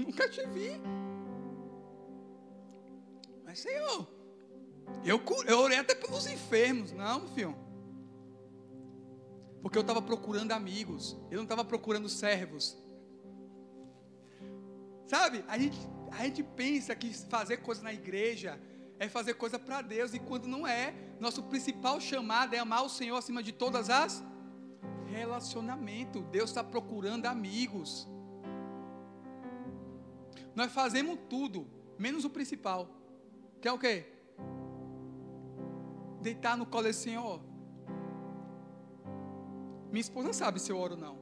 nunca 0.06 0.28
te 0.28 0.44
vi. 0.46 0.80
Mas, 3.44 3.60
Senhor, 3.60 4.08
eu, 5.04 5.20
eu 5.46 5.58
orei 5.58 5.78
até 5.78 5.94
pelos 5.94 6.26
enfermos. 6.26 6.92
Não, 6.92 7.26
filho. 7.28 7.56
Porque 9.62 9.76
eu 9.76 9.82
estava 9.82 10.00
procurando 10.00 10.52
amigos. 10.52 11.16
Eu 11.30 11.36
não 11.36 11.44
estava 11.44 11.64
procurando 11.64 12.08
servos. 12.08 12.78
Sabe? 15.06 15.44
A 15.48 15.58
gente, 15.58 15.78
a 16.12 16.24
gente 16.24 16.42
pensa 16.42 16.94
que 16.94 17.12
fazer 17.12 17.58
coisa 17.58 17.82
na 17.82 17.92
igreja 17.92 18.60
é 18.98 19.08
fazer 19.08 19.34
coisa 19.34 19.58
para 19.58 19.82
Deus. 19.82 20.14
E 20.14 20.18
quando 20.18 20.46
não 20.46 20.66
é, 20.66 20.94
nosso 21.18 21.42
principal 21.44 22.00
chamado 22.00 22.54
é 22.54 22.58
amar 22.58 22.84
o 22.84 22.88
Senhor 22.88 23.16
acima 23.16 23.42
de 23.42 23.52
todas 23.52 23.90
as 23.90 24.22
relacionamento. 25.10 26.22
Deus 26.22 26.50
está 26.50 26.62
procurando 26.62 27.26
amigos. 27.26 28.08
Nós 30.60 30.70
fazemos 30.72 31.18
tudo, 31.26 31.66
menos 31.98 32.22
o 32.26 32.28
principal. 32.28 32.86
Que 33.62 33.66
é 33.66 33.72
o 33.72 33.78
quê? 33.78 34.12
Deitar 36.20 36.54
no 36.54 36.66
colo 36.66 36.82
desse 36.82 37.04
Senhor. 37.04 37.40
Minha 39.90 40.02
esposa 40.02 40.34
sabe 40.34 40.60
se 40.60 40.70
eu 40.70 40.76
oro 40.76 40.96
ou 40.96 41.00
não. 41.00 41.18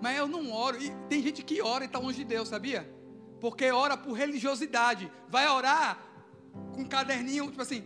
Mas 0.00 0.16
eu 0.16 0.28
não 0.28 0.52
oro. 0.52 0.80
E 0.80 0.90
tem 1.08 1.20
gente 1.20 1.42
que 1.42 1.60
ora 1.60 1.82
e 1.82 1.88
está 1.88 1.98
longe 1.98 2.18
de 2.18 2.24
Deus, 2.24 2.50
sabia? 2.50 2.88
Porque 3.40 3.68
ora 3.72 3.96
por 3.96 4.12
religiosidade. 4.12 5.10
Vai 5.28 5.48
orar 5.48 5.98
com 6.72 6.82
um 6.82 6.88
caderninho, 6.88 7.50
tipo 7.50 7.62
assim, 7.62 7.82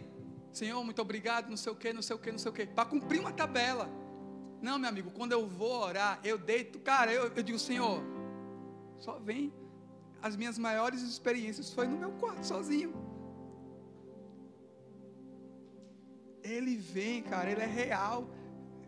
Senhor, 0.52 0.84
muito 0.84 1.00
obrigado, 1.00 1.48
não 1.48 1.56
sei 1.56 1.72
o 1.72 1.74
que, 1.74 1.90
não 1.90 2.02
sei 2.02 2.14
o 2.16 2.18
que, 2.18 2.30
não 2.30 2.38
sei 2.38 2.50
o 2.50 2.54
que, 2.54 2.66
para 2.66 2.84
cumprir 2.84 3.18
uma 3.18 3.32
tabela. 3.32 3.88
Não, 4.60 4.78
meu 4.78 4.88
amigo, 4.88 5.10
quando 5.10 5.32
eu 5.32 5.46
vou 5.46 5.80
orar, 5.82 6.20
eu 6.24 6.36
deito, 6.36 6.78
cara, 6.80 7.12
eu, 7.12 7.30
eu 7.34 7.42
digo, 7.42 7.58
Senhor, 7.58 8.02
só 8.98 9.18
vem. 9.18 9.52
As 10.20 10.34
minhas 10.36 10.58
maiores 10.58 11.00
experiências 11.02 11.72
foi 11.72 11.86
no 11.86 11.96
meu 11.96 12.10
quarto, 12.12 12.44
sozinho. 12.44 12.92
Ele 16.42 16.76
vem, 16.76 17.22
cara, 17.22 17.50
ele 17.50 17.60
é 17.60 17.66
real. 17.66 18.28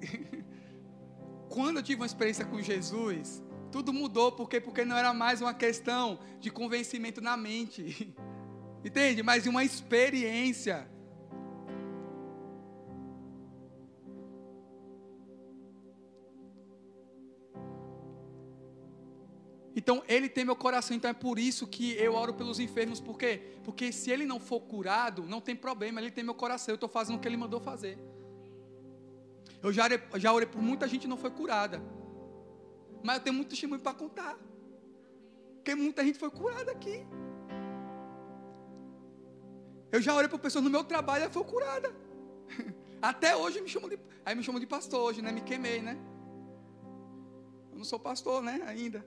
Quando 1.49 1.79
eu 1.79 1.83
tive 1.83 2.01
uma 2.01 2.07
experiência 2.07 2.45
com 2.45 2.61
Jesus, 2.61 3.43
tudo 3.71 3.93
mudou, 3.93 4.33
por 4.33 4.49
quê? 4.49 4.61
Porque 4.61 4.85
não 4.85 4.97
era 4.97 5.13
mais 5.13 5.41
uma 5.41 5.55
questão 5.55 6.19
de 6.41 6.51
convencimento 6.51 7.21
na 7.21 7.37
mente. 7.37 8.13
Entende? 8.85 9.23
Mas 9.23 9.47
uma 9.47 9.63
experiência. 9.63 10.89
Então 19.81 20.03
ele 20.07 20.29
tem 20.29 20.45
meu 20.45 20.55
coração, 20.55 20.95
então 20.95 21.11
é 21.11 21.15
por 21.15 21.39
isso 21.39 21.67
que 21.67 21.93
eu 21.95 22.13
oro 22.13 22.35
pelos 22.35 22.61
enfermos, 22.61 23.01
por 23.01 23.17
quê? 23.17 23.41
Porque 23.65 23.91
se 23.91 24.11
ele 24.11 24.27
não 24.27 24.39
for 24.39 24.61
curado, 24.61 25.23
não 25.23 25.41
tem 25.41 25.57
problema, 25.57 25.99
ele 26.03 26.11
tem 26.11 26.23
meu 26.23 26.35
coração, 26.35 26.73
eu 26.73 26.75
estou 26.75 26.87
fazendo 26.87 27.17
o 27.17 27.19
que 27.19 27.27
ele 27.27 27.39
mandou 27.39 27.61
fazer. 27.61 27.99
Eu 29.63 29.73
já 29.73 29.85
orei, 29.85 29.99
já 30.17 30.31
orei 30.35 30.47
por 30.47 30.61
muita 30.61 30.87
gente 30.87 31.09
não 31.09 31.17
foi 31.17 31.31
curada, 31.31 31.83
mas 33.03 33.17
eu 33.17 33.23
tenho 33.23 33.37
muito 33.37 33.49
testemunho 33.49 33.81
para 33.81 33.95
contar, 33.95 34.39
porque 35.55 35.75
muita 35.75 36.05
gente 36.05 36.19
foi 36.19 36.31
curada 36.31 36.71
aqui. 36.73 37.07
Eu 39.91 40.03
já 40.03 40.15
orei 40.15 40.29
por 40.29 40.41
pessoas 40.41 40.63
no 40.63 40.69
meu 40.69 40.85
trabalho 40.85 41.25
e 41.25 41.31
foi 41.31 41.43
curada. 41.43 41.91
Até 43.01 43.35
hoje 43.35 43.63
me 43.63 43.69
chamam 43.69 43.89
de. 43.89 43.99
Aí 44.27 44.35
me 44.35 44.43
chamam 44.43 44.61
de 44.61 44.67
pastor 44.67 45.01
hoje, 45.01 45.23
né? 45.23 45.33
Me 45.33 45.41
queimei, 45.41 45.81
né? 45.81 45.99
Eu 47.73 47.79
não 47.79 47.85
sou 47.85 47.99
pastor, 47.99 48.43
né? 48.43 48.63
Ainda. 48.67 49.03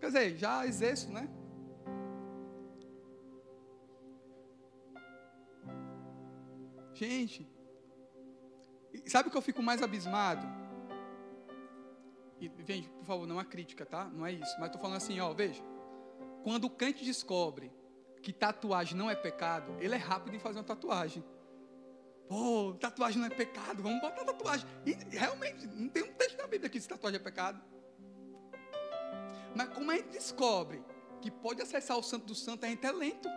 Quer 0.00 0.06
dizer, 0.06 0.36
já 0.36 0.66
exerço, 0.66 1.10
né? 1.12 1.28
Gente, 6.94 7.48
sabe 9.06 9.28
o 9.28 9.32
que 9.32 9.36
eu 9.36 9.42
fico 9.42 9.62
mais 9.62 9.82
abismado? 9.82 10.46
E, 12.40 12.50
gente, 12.64 12.88
por 12.88 13.04
favor, 13.04 13.26
não 13.26 13.40
é 13.40 13.44
crítica, 13.44 13.84
tá? 13.84 14.04
Não 14.04 14.24
é 14.24 14.32
isso. 14.32 14.54
Mas 14.58 14.66
estou 14.66 14.80
falando 14.80 14.96
assim, 14.98 15.18
ó, 15.20 15.32
veja. 15.32 15.62
Quando 16.42 16.64
o 16.64 16.70
crente 16.70 17.04
descobre 17.04 17.72
que 18.22 18.32
tatuagem 18.32 18.96
não 18.96 19.10
é 19.10 19.14
pecado, 19.14 19.76
ele 19.80 19.94
é 19.94 19.98
rápido 19.98 20.36
em 20.36 20.38
fazer 20.38 20.58
uma 20.58 20.64
tatuagem. 20.64 21.24
Pô, 22.28 22.74
tatuagem 22.78 23.18
não 23.18 23.26
é 23.26 23.30
pecado, 23.30 23.82
vamos 23.82 24.00
botar 24.00 24.24
tatuagem. 24.24 24.66
E 24.86 24.92
realmente, 25.16 25.66
não 25.66 25.88
tem 25.88 26.02
um 26.02 26.12
texto 26.14 26.38
na 26.38 26.46
Bíblia 26.46 26.70
que 26.70 26.78
diz 26.78 26.86
que 26.86 26.92
tatuagem 26.94 27.20
é 27.20 27.22
pecado. 27.22 27.62
Mas 29.54 29.68
como 29.68 29.90
a 29.90 29.96
gente 29.96 30.08
descobre 30.08 30.82
que 31.20 31.30
pode 31.30 31.62
acessar 31.62 31.96
o 31.96 32.02
Santo 32.02 32.26
do 32.26 32.34
Santo, 32.34 32.64
a 32.66 32.68
gente 32.68 32.84
é 32.84 32.92
lento. 32.92 33.28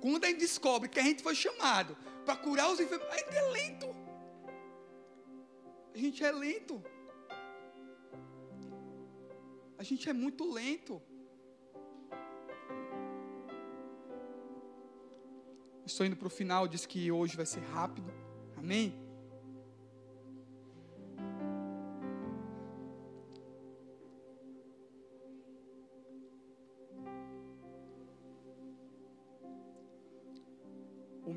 Quando 0.00 0.24
a 0.24 0.28
gente 0.28 0.40
descobre 0.40 0.88
que 0.88 1.00
a 1.00 1.02
gente 1.02 1.22
foi 1.22 1.34
chamado 1.34 1.96
para 2.24 2.36
curar 2.36 2.70
os 2.70 2.78
enfermos, 2.78 3.06
a 3.08 3.16
gente 3.16 3.36
é 3.36 3.42
lento. 3.42 3.86
A 5.94 5.98
gente 5.98 6.24
é 6.24 6.32
lento. 6.32 6.82
A 9.78 9.82
gente 9.82 10.08
é 10.08 10.12
muito 10.12 10.50
lento. 10.50 11.02
Estou 15.84 16.06
indo 16.06 16.16
para 16.16 16.28
o 16.28 16.30
final, 16.30 16.68
diz 16.68 16.86
que 16.86 17.10
hoje 17.10 17.36
vai 17.36 17.46
ser 17.46 17.60
rápido. 17.60 18.12
Amém? 18.56 19.01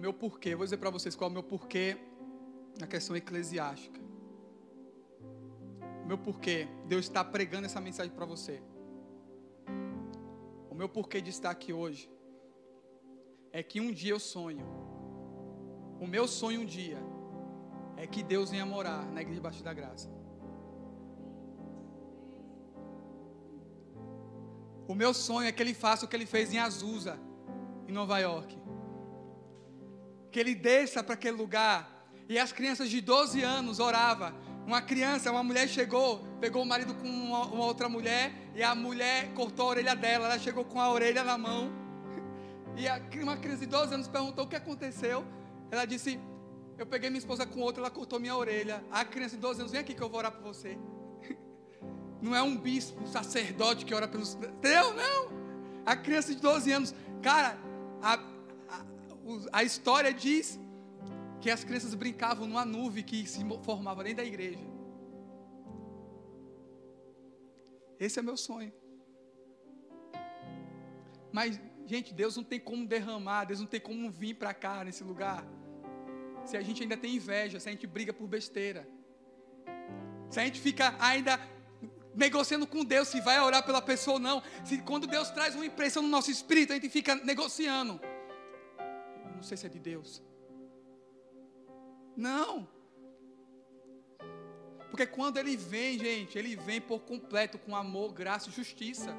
Meu 0.05 0.13
porquê, 0.13 0.55
vou 0.55 0.63
dizer 0.63 0.77
para 0.77 0.91
vocês 0.91 1.15
qual 1.15 1.29
é 1.29 1.31
o 1.31 1.33
meu 1.33 1.41
porquê 1.41 1.97
na 2.79 2.85
questão 2.85 3.15
eclesiástica. 3.15 3.99
O 6.03 6.05
meu 6.05 6.19
porquê, 6.25 6.67
Deus 6.85 7.05
está 7.05 7.23
pregando 7.23 7.65
essa 7.65 7.81
mensagem 7.81 8.13
para 8.13 8.23
você. 8.23 8.61
O 10.69 10.75
meu 10.75 10.87
porquê 10.87 11.19
de 11.21 11.31
estar 11.31 11.49
aqui 11.49 11.73
hoje 11.73 12.07
é 13.51 13.63
que 13.63 13.81
um 13.81 13.91
dia 13.91 14.11
eu 14.11 14.19
sonho. 14.19 14.67
O 15.99 16.05
meu 16.05 16.27
sonho 16.27 16.61
um 16.61 16.65
dia 16.65 16.99
é 17.97 18.05
que 18.05 18.21
Deus 18.21 18.51
venha 18.51 18.65
morar 18.65 19.03
na 19.11 19.21
igreja 19.21 19.39
debaixo 19.41 19.63
da 19.63 19.73
graça. 19.73 20.07
O 24.87 24.93
meu 24.93 25.15
sonho 25.15 25.47
é 25.47 25.51
que 25.51 25.63
ele 25.63 25.73
faça 25.73 26.05
o 26.05 26.07
que 26.07 26.15
ele 26.15 26.27
fez 26.27 26.53
em 26.53 26.59
Azusa, 26.59 27.17
em 27.87 27.91
Nova 27.91 28.19
York. 28.19 28.64
Que 30.35 30.39
ele 30.41 30.53
desça 30.53 31.01
para 31.01 31.13
aquele 31.13 31.37
lugar 31.37 31.89
e 32.27 32.37
as 32.37 32.51
crianças 32.51 32.89
de 32.89 32.99
12 32.99 33.41
anos 33.41 33.79
oravam. 33.79 34.33
Uma 34.67 34.81
criança, 34.81 35.31
uma 35.31 35.41
mulher 35.41 35.65
chegou, 35.65 36.27
pegou 36.41 36.61
o 36.61 36.65
marido 36.65 36.93
com 36.93 37.07
uma, 37.07 37.45
uma 37.45 37.63
outra 37.63 37.87
mulher 37.87 38.33
e 38.53 38.61
a 38.61 38.75
mulher 38.75 39.31
cortou 39.33 39.67
a 39.67 39.69
orelha 39.69 39.95
dela. 39.95 40.25
Ela 40.25 40.37
chegou 40.37 40.65
com 40.65 40.81
a 40.81 40.91
orelha 40.91 41.23
na 41.23 41.37
mão 41.37 41.71
e 42.75 42.85
a, 42.85 42.99
uma 43.23 43.37
criança 43.37 43.61
de 43.61 43.67
12 43.67 43.93
anos 43.93 44.07
perguntou 44.09 44.43
o 44.43 44.47
que 44.49 44.57
aconteceu. 44.57 45.25
Ela 45.71 45.85
disse: 45.85 46.19
Eu 46.77 46.85
peguei 46.85 47.09
minha 47.09 47.19
esposa 47.19 47.45
com 47.45 47.61
outra, 47.61 47.81
ela 47.81 47.89
cortou 47.89 48.19
minha 48.19 48.35
orelha. 48.35 48.83
A 48.91 49.05
criança 49.05 49.37
de 49.37 49.41
12 49.41 49.61
anos, 49.61 49.71
vem 49.71 49.79
aqui 49.79 49.93
que 49.93 50.03
eu 50.03 50.09
vou 50.09 50.17
orar 50.17 50.33
por 50.33 50.41
você. 50.41 50.77
Não 52.21 52.35
é 52.35 52.41
um 52.41 52.57
bispo, 52.57 53.01
um 53.01 53.07
sacerdote 53.07 53.85
que 53.85 53.95
ora 53.95 54.05
pelos. 54.05 54.33
Entendeu? 54.33 54.93
Não. 54.95 55.29
A 55.85 55.95
criança 55.95 56.35
de 56.35 56.41
12 56.41 56.73
anos. 56.73 56.93
Cara, 57.21 57.57
a, 58.03 58.19
a, 59.51 59.63
história 59.63 60.13
diz 60.13 60.59
que 61.41 61.49
as 61.49 61.63
crianças 61.63 61.93
brincavam 61.93 62.47
numa 62.47 62.65
nuvem 62.65 63.03
que 63.03 63.25
se 63.27 63.41
formava 63.63 64.03
dentro 64.03 64.17
da 64.17 64.25
igreja. 64.25 64.63
Esse 67.99 68.19
é 68.19 68.21
meu 68.21 68.37
sonho. 68.37 68.73
Mas 71.31 71.59
Gente, 71.85 72.13
Deus 72.15 72.35
não 72.35 72.43
tem 72.43 72.59
como 72.59 72.87
derramar, 72.87 73.45
Deus 73.45 73.59
não 73.59 73.67
tem 73.67 73.79
como 73.79 74.09
vir 74.09 74.33
para 74.33 74.53
cá 74.53 74.83
nesse 74.83 75.03
lugar. 75.03 75.45
Se 76.43 76.57
a 76.57 76.61
gente 76.61 76.81
ainda 76.81 76.97
tem 76.97 77.15
inveja, 77.15 77.59
se 77.59 77.69
a 77.69 77.71
gente 77.71 77.85
briga 77.85 78.11
por 78.11 78.27
besteira. 78.27 78.87
Se 80.31 80.39
a 80.39 80.43
gente 80.43 80.59
fica 80.59 80.95
ainda 80.99 81.39
negociando 82.15 82.65
com 82.65 82.83
Deus 82.83 83.09
se 83.09 83.21
vai 83.21 83.39
orar 83.39 83.63
pela 83.63 83.81
pessoa 83.81 84.15
ou 84.15 84.19
não. 84.19 84.41
Se 84.63 84.79
quando 84.79 85.05
Deus 85.05 85.29
traz 85.29 85.53
uma 85.53 85.65
impressão 85.65 86.01
no 86.01 86.09
nosso 86.09 86.31
espírito, 86.31 86.71
a 86.73 86.75
gente 86.75 86.89
fica 86.89 87.13
negociando. 87.15 88.01
Não 89.35 89.43
sei 89.43 89.57
se 89.57 89.65
é 89.65 89.69
de 89.69 89.79
Deus. 89.79 90.21
Não. 92.15 92.67
Porque 94.89 95.05
quando 95.05 95.37
ele 95.37 95.57
vem, 95.57 95.99
gente, 95.99 96.37
ele 96.37 96.55
vem 96.55 96.79
por 96.79 97.01
completo 97.01 97.57
com 97.59 97.75
amor, 97.75 98.13
graça 98.13 98.49
e 98.49 98.53
justiça. 98.53 99.13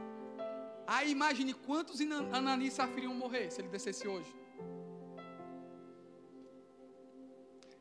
Aí 0.87 1.11
imagine 1.11 1.53
quantos 1.53 2.01
Ananias 2.33 2.73
e 2.73 2.77
Safira 2.77 3.07
iam 3.07 3.15
morrer 3.15 3.51
se 3.51 3.61
ele 3.61 3.69
descesse 3.69 4.07
hoje. 4.09 4.35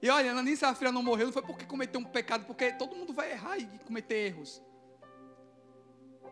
E 0.01 0.09
olha, 0.09 0.31
Ananias 0.31 0.57
e 0.57 0.61
Safira 0.61 0.91
não 0.91 1.01
morreu 1.01 1.27
não 1.27 1.33
foi 1.33 1.41
porque 1.41 1.65
cometeu 1.65 2.01
um 2.01 2.03
pecado, 2.03 2.45
porque 2.45 2.73
todo 2.73 2.95
mundo 2.95 3.13
vai 3.13 3.31
errar 3.31 3.57
e 3.57 3.65
cometer 3.85 4.27
erros. 4.27 4.61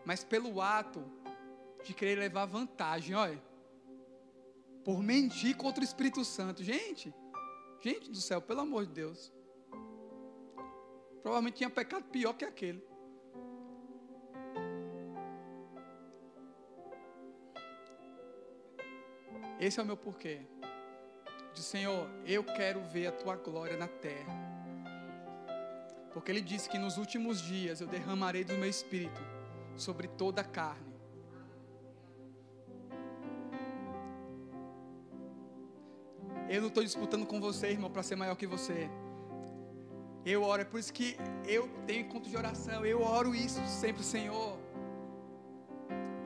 Mas 0.04 0.22
pelo 0.22 0.60
ato 0.60 1.02
de 1.82 1.94
querer 1.94 2.18
levar 2.18 2.44
vantagem, 2.44 3.14
olha. 3.14 3.42
Por 4.84 5.02
mentir 5.02 5.56
contra 5.56 5.80
o 5.80 5.84
Espírito 5.84 6.24
Santo. 6.24 6.62
Gente, 6.62 7.12
gente 7.80 8.10
do 8.10 8.20
céu, 8.20 8.40
pelo 8.40 8.60
amor 8.60 8.86
de 8.86 8.92
Deus. 8.92 9.32
Provavelmente 11.22 11.56
tinha 11.56 11.70
pecado 11.70 12.04
pior 12.04 12.34
que 12.34 12.44
aquele. 12.44 12.84
Esse 19.58 19.80
é 19.80 19.82
o 19.82 19.86
meu 19.86 19.96
porquê. 19.96 20.42
De 21.54 21.62
Senhor, 21.62 22.06
eu 22.26 22.44
quero 22.44 22.82
ver 22.82 23.06
a 23.06 23.12
tua 23.12 23.36
glória 23.36 23.76
na 23.76 23.88
terra. 23.88 24.34
Porque 26.12 26.30
ele 26.30 26.40
disse 26.40 26.68
que 26.68 26.78
nos 26.78 26.98
últimos 26.98 27.40
dias 27.40 27.80
eu 27.80 27.86
derramarei 27.86 28.44
do 28.44 28.54
meu 28.54 28.68
espírito 28.68 29.20
sobre 29.76 30.08
toda 30.08 30.42
a 30.42 30.44
carne. 30.44 30.93
Eu 36.54 36.60
não 36.60 36.68
estou 36.68 36.84
disputando 36.84 37.26
com 37.26 37.40
você, 37.40 37.66
irmão, 37.76 37.90
para 37.90 38.04
ser 38.08 38.14
maior 38.14 38.36
que 38.36 38.46
você. 38.46 38.88
Eu 40.24 40.42
oro, 40.44 40.62
é 40.62 40.64
por 40.64 40.78
isso 40.78 40.92
que 40.92 41.16
eu 41.44 41.68
tenho 41.84 42.02
encontro 42.06 42.30
de 42.30 42.36
oração. 42.36 42.86
Eu 42.86 43.02
oro 43.02 43.34
isso 43.34 43.60
sempre, 43.66 44.04
Senhor. 44.04 44.56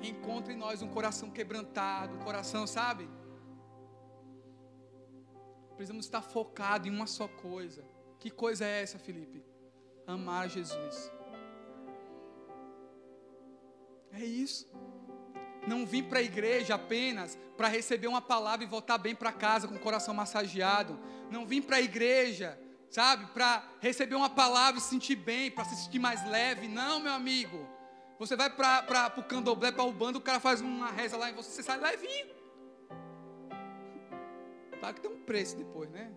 Encontre 0.02 0.52
em 0.52 0.56
nós 0.56 0.82
um 0.82 0.90
coração 0.96 1.30
quebrantado, 1.30 2.14
um 2.14 2.18
coração, 2.18 2.66
sabe? 2.66 3.08
Precisamos 5.76 6.04
estar 6.04 6.20
focados 6.20 6.86
em 6.86 6.90
uma 6.90 7.06
só 7.06 7.26
coisa. 7.26 7.82
Que 8.20 8.30
coisa 8.30 8.66
é 8.66 8.82
essa, 8.82 8.98
Felipe? 8.98 9.42
Amar 10.06 10.50
Jesus. 10.50 11.10
É 14.12 14.22
isso. 14.22 14.70
Não 15.68 15.84
vim 15.84 16.02
para 16.02 16.20
a 16.20 16.22
igreja 16.22 16.74
apenas 16.76 17.38
para 17.56 17.68
receber 17.68 18.06
uma 18.06 18.22
palavra 18.22 18.64
e 18.64 18.68
voltar 18.68 18.96
bem 18.96 19.14
para 19.14 19.30
casa 19.30 19.68
com 19.68 19.74
o 19.74 19.78
coração 19.78 20.14
massageado. 20.14 20.98
Não 21.30 21.46
vim 21.46 21.60
para 21.60 21.76
a 21.76 21.80
igreja, 21.80 22.58
sabe, 22.90 23.26
para 23.34 23.62
receber 23.78 24.14
uma 24.14 24.30
palavra 24.30 24.78
e 24.78 24.82
se 24.82 24.88
sentir 24.88 25.16
bem, 25.16 25.50
para 25.50 25.66
se 25.66 25.76
sentir 25.76 25.98
mais 25.98 26.26
leve. 26.26 26.66
Não, 26.66 26.98
meu 27.00 27.12
amigo. 27.12 27.68
Você 28.18 28.34
vai 28.34 28.48
para 28.48 29.12
o 29.18 29.22
candomblé, 29.22 29.70
para 29.70 29.84
o 29.84 29.92
bando, 29.92 30.18
o 30.18 30.22
cara 30.22 30.40
faz 30.40 30.62
uma 30.62 30.90
reza 30.90 31.18
lá 31.18 31.30
e 31.30 31.34
você, 31.34 31.50
você 31.50 31.62
sai 31.62 31.78
levinho. 31.78 32.34
Claro 34.80 34.94
que 34.94 35.02
tem 35.02 35.10
um 35.10 35.20
preço 35.20 35.54
depois, 35.54 35.90
né? 35.90 36.10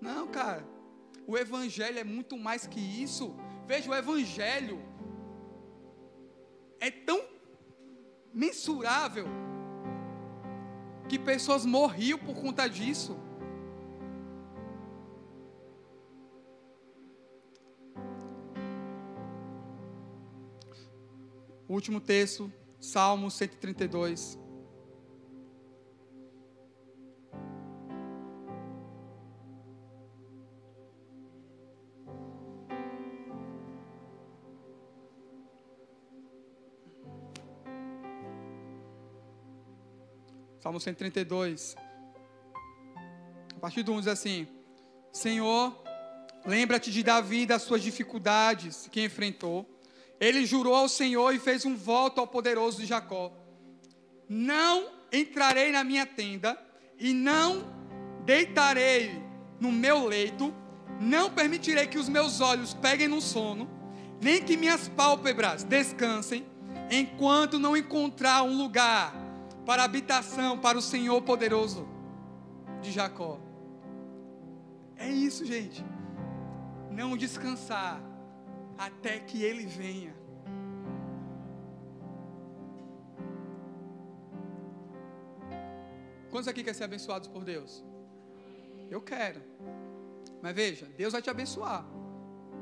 Não, 0.00 0.26
cara. 0.28 0.66
O 1.26 1.36
evangelho 1.36 1.98
é 1.98 2.04
muito 2.04 2.36
mais 2.38 2.66
que 2.66 2.80
isso. 2.80 3.36
Veja, 3.66 3.90
o 3.90 3.94
Evangelho 3.94 4.82
é 6.82 6.90
tão 6.90 7.22
mensurável 8.34 9.26
que 11.08 11.16
pessoas 11.16 11.64
morriam 11.64 12.18
por 12.18 12.34
conta 12.34 12.68
disso. 12.68 13.16
O 21.68 21.74
último 21.74 22.00
texto, 22.00 22.52
Salmo 22.80 23.30
132. 23.30 24.41
Salmo 40.62 40.78
132. 40.78 41.74
A 43.56 43.58
partir 43.58 43.82
do 43.82 43.94
1 43.94 43.98
diz 43.98 44.06
assim: 44.06 44.46
Senhor, 45.12 45.76
lembra-te 46.46 46.88
de 46.92 47.02
Davi 47.02 47.46
das 47.46 47.62
suas 47.62 47.82
dificuldades 47.82 48.88
que 48.92 49.02
enfrentou. 49.04 49.68
Ele 50.20 50.46
jurou 50.46 50.76
ao 50.76 50.88
Senhor 50.88 51.34
e 51.34 51.40
fez 51.40 51.64
um 51.64 51.74
voto 51.74 52.20
ao 52.20 52.28
poderoso 52.28 52.80
de 52.80 52.86
Jacó: 52.86 53.32
Não 54.28 54.88
entrarei 55.12 55.72
na 55.72 55.82
minha 55.82 56.06
tenda 56.06 56.56
e 56.96 57.12
não 57.12 57.64
deitarei 58.24 59.20
no 59.58 59.72
meu 59.72 60.06
leito, 60.06 60.54
não 61.00 61.28
permitirei 61.28 61.88
que 61.88 61.98
os 61.98 62.08
meus 62.08 62.40
olhos 62.40 62.72
peguem 62.72 63.08
no 63.08 63.20
sono, 63.20 63.68
nem 64.20 64.40
que 64.40 64.56
minhas 64.56 64.86
pálpebras 64.86 65.64
descansem, 65.64 66.46
enquanto 66.88 67.58
não 67.58 67.76
encontrar 67.76 68.44
um 68.44 68.56
lugar 68.56 69.21
para 69.64 69.82
a 69.82 69.84
habitação, 69.84 70.58
para 70.58 70.78
o 70.78 70.82
Senhor 70.82 71.20
poderoso 71.22 71.86
de 72.80 72.90
Jacó. 72.90 73.38
É 74.96 75.08
isso, 75.08 75.44
gente. 75.44 75.84
Não 76.90 77.16
descansar 77.16 78.00
até 78.76 79.18
que 79.18 79.42
Ele 79.42 79.66
venha. 79.66 80.14
Quantos 86.30 86.48
aqui 86.48 86.62
querem 86.62 86.76
ser 86.76 86.84
abençoados 86.84 87.28
por 87.28 87.44
Deus? 87.44 87.84
Eu 88.90 89.00
quero. 89.00 89.42
Mas 90.40 90.54
veja, 90.54 90.86
Deus 90.96 91.12
vai 91.12 91.22
te 91.22 91.30
abençoar. 91.30 91.84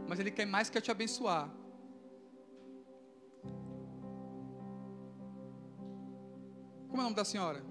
Mas 0.09 0.18
Ele 0.18 0.30
quer 0.30 0.44
mais 0.44 0.68
que 0.68 0.80
te 0.80 0.90
abençoar. 0.90 1.48
Como 6.91 6.97
é 6.97 7.01
o 7.01 7.05
nome 7.05 7.16
da 7.16 7.24
senhora? 7.24 7.62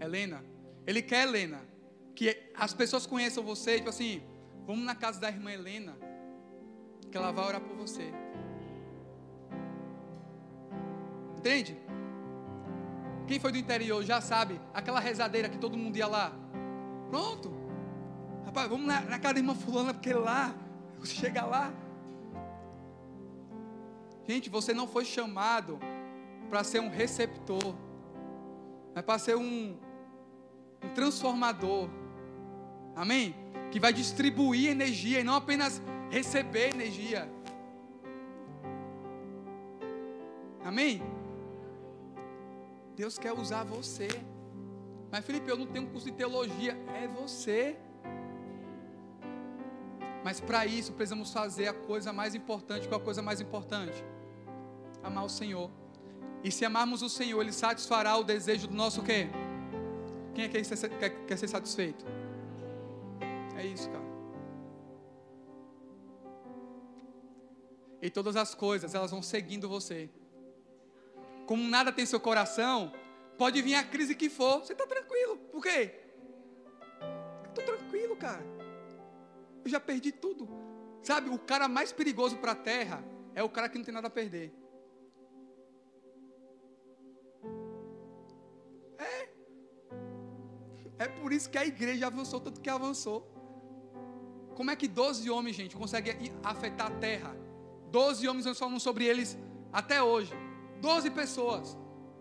Helena. 0.00 0.44
Ele 0.86 1.02
quer, 1.02 1.26
Helena, 1.26 1.60
que 2.14 2.50
as 2.54 2.74
pessoas 2.74 3.06
conheçam 3.06 3.42
você, 3.42 3.76
tipo 3.76 3.88
assim, 3.88 4.22
vamos 4.66 4.84
na 4.84 4.94
casa 4.94 5.18
da 5.18 5.28
irmã 5.28 5.50
Helena, 5.50 5.96
que 7.10 7.16
ela 7.16 7.32
vai 7.32 7.46
orar 7.46 7.60
por 7.60 7.74
você. 7.74 8.12
Entende? 11.38 11.76
Quem 13.26 13.40
foi 13.40 13.50
do 13.50 13.58
interior 13.58 14.04
já 14.04 14.20
sabe, 14.20 14.60
aquela 14.72 15.00
rezadeira 15.00 15.48
que 15.48 15.58
todo 15.58 15.76
mundo 15.76 15.96
ia 15.96 16.06
lá. 16.06 16.32
Pronto. 17.10 17.50
Rapaz, 18.44 18.68
vamos 18.68 18.86
na, 18.86 19.00
na 19.00 19.18
casa 19.18 19.34
da 19.34 19.40
irmã 19.40 19.54
fulana, 19.54 19.92
porque 19.92 20.12
lá, 20.12 20.54
você 20.98 21.14
chega 21.14 21.44
lá. 21.44 21.72
Gente, 24.26 24.50
você 24.50 24.74
não 24.74 24.86
foi 24.86 25.04
chamado 25.04 25.78
para 26.48 26.62
ser 26.62 26.80
um 26.80 26.88
receptor 26.88 27.74
é 28.96 29.02
para 29.02 29.18
ser 29.18 29.36
um, 29.36 29.76
um 30.82 30.88
transformador. 30.94 31.88
Amém? 32.96 33.34
Que 33.70 33.78
vai 33.78 33.92
distribuir 33.92 34.70
energia 34.70 35.20
e 35.20 35.24
não 35.24 35.34
apenas 35.34 35.82
receber 36.10 36.70
energia. 36.74 37.30
Amém? 40.64 41.02
Deus 42.96 43.18
quer 43.18 43.34
usar 43.34 43.64
você. 43.64 44.08
Mas 45.12 45.24
Felipe, 45.26 45.50
eu 45.50 45.58
não 45.58 45.66
tenho 45.66 45.86
curso 45.88 46.06
de 46.06 46.12
teologia. 46.12 46.74
É 46.94 47.06
você. 47.06 47.76
Mas 50.24 50.40
para 50.40 50.64
isso 50.64 50.94
precisamos 50.94 51.30
fazer 51.32 51.68
a 51.68 51.74
coisa 51.74 52.14
mais 52.14 52.34
importante. 52.34 52.88
Qual 52.88 52.98
a 52.98 53.04
coisa 53.04 53.20
mais 53.20 53.42
importante? 53.42 54.02
Amar 55.02 55.26
o 55.26 55.28
Senhor. 55.28 55.70
E 56.42 56.50
se 56.50 56.64
amarmos 56.64 57.02
o 57.02 57.08
Senhor, 57.08 57.40
Ele 57.40 57.52
satisfará 57.52 58.16
o 58.16 58.24
desejo 58.24 58.68
do 58.68 58.74
nosso 58.74 59.02
quê? 59.02 59.28
Quem 60.34 60.44
é 60.44 60.48
que 60.48 60.62
quer, 61.26 61.36
ser 61.38 61.48
satisfeito? 61.48 62.04
É 63.56 63.64
isso, 63.64 63.88
cara. 63.90 64.04
E 68.02 68.10
todas 68.10 68.36
as 68.36 68.54
coisas, 68.54 68.94
elas 68.94 69.10
vão 69.10 69.22
seguindo 69.22 69.68
você. 69.68 70.10
Como 71.46 71.66
nada 71.68 71.90
tem 71.90 72.04
seu 72.04 72.20
coração, 72.20 72.92
pode 73.38 73.62
vir 73.62 73.74
a 73.74 73.82
crise 73.82 74.14
que 74.14 74.28
for, 74.28 74.60
você 74.60 74.74
está 74.74 74.86
tranquilo. 74.86 75.38
Por 75.50 75.62
quê? 75.62 75.94
Estou 77.48 77.64
tranquilo, 77.64 78.14
cara. 78.16 78.44
Eu 79.64 79.70
já 79.70 79.80
perdi 79.80 80.12
tudo. 80.12 80.48
Sabe, 81.02 81.30
o 81.30 81.38
cara 81.38 81.66
mais 81.66 81.92
perigoso 81.92 82.36
para 82.36 82.52
a 82.52 82.56
terra 82.56 83.02
é 83.34 83.42
o 83.42 83.48
cara 83.48 83.68
que 83.68 83.78
não 83.78 83.84
tem 83.84 83.94
nada 83.94 84.08
a 84.08 84.10
perder. 84.10 84.52
É 90.98 91.06
por 91.06 91.32
isso 91.32 91.50
que 91.50 91.58
a 91.58 91.66
igreja 91.66 92.06
avançou 92.06 92.40
tanto 92.40 92.60
que 92.60 92.70
avançou. 92.70 93.32
Como 94.54 94.70
é 94.70 94.76
que 94.76 94.88
12 94.88 95.28
homens, 95.30 95.56
gente, 95.56 95.76
conseguem 95.76 96.32
afetar 96.42 96.86
a 96.86 96.90
terra? 96.90 97.36
12 97.90 98.26
homens 98.26 98.46
nós 98.46 98.58
falamos 98.58 98.82
sobre 98.82 99.04
eles 99.04 99.36
até 99.72 100.02
hoje. 100.02 100.32
12 100.80 101.10
pessoas. 101.10 101.76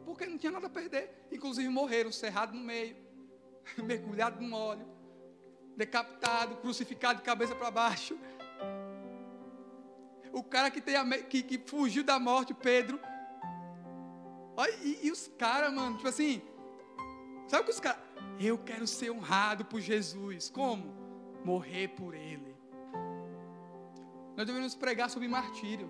Porque 0.05 0.25
não 0.25 0.37
tinha 0.37 0.51
nada 0.51 0.67
a 0.67 0.69
perder. 0.69 1.27
Inclusive 1.31 1.67
morreram, 1.69 2.11
cerrado 2.11 2.53
no 2.53 2.61
meio, 2.61 2.97
mergulhado 3.83 4.41
no 4.41 4.55
óleo, 4.55 4.85
decapitado, 5.77 6.57
crucificado 6.57 7.19
de 7.19 7.25
cabeça 7.25 7.55
para 7.55 7.71
baixo. 7.71 8.17
O 10.33 10.43
cara 10.43 10.69
que, 10.69 10.81
tem 10.81 10.97
a, 10.97 11.05
que, 11.23 11.41
que 11.41 11.57
fugiu 11.57 12.03
da 12.03 12.19
morte, 12.19 12.53
Pedro. 12.53 12.99
Olha, 14.57 14.71
e, 14.83 15.07
e 15.07 15.11
os 15.11 15.29
caras, 15.37 15.73
mano, 15.73 15.95
tipo 15.95 16.09
assim, 16.09 16.41
sabe 17.47 17.63
o 17.63 17.65
que 17.65 17.71
os 17.71 17.79
caras. 17.79 18.04
Eu 18.39 18.57
quero 18.57 18.85
ser 18.85 19.11
honrado 19.11 19.65
por 19.65 19.79
Jesus. 19.79 20.49
Como? 20.49 20.93
Morrer 21.43 21.89
por 21.89 22.13
Ele. 22.13 22.55
Nós 24.35 24.45
devemos 24.45 24.75
pregar 24.75 25.09
sobre 25.09 25.27
martírio. 25.27 25.89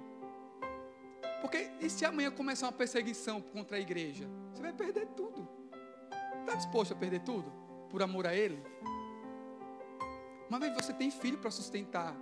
Porque 1.42 1.70
e 1.80 1.90
se 1.90 2.06
amanhã 2.06 2.32
começar 2.32 2.68
uma 2.68 2.72
perseguição 2.72 3.42
contra 3.42 3.78
a 3.78 3.80
igreja? 3.80 4.28
Você 4.54 4.62
vai 4.62 4.74
perder 4.74 5.08
tudo. 5.08 5.48
Está 6.42 6.56
disposto 6.56 6.94
a 6.94 6.96
perder 6.96 7.22
tudo? 7.22 7.52
Por 7.90 8.02
amor 8.02 8.28
a 8.28 8.36
Ele? 8.36 8.62
Uma 10.50 10.60
vez 10.60 10.74
você 10.74 10.94
tem 10.94 11.10
filho 11.10 11.38
para 11.40 11.50
sustentar. 11.50 12.16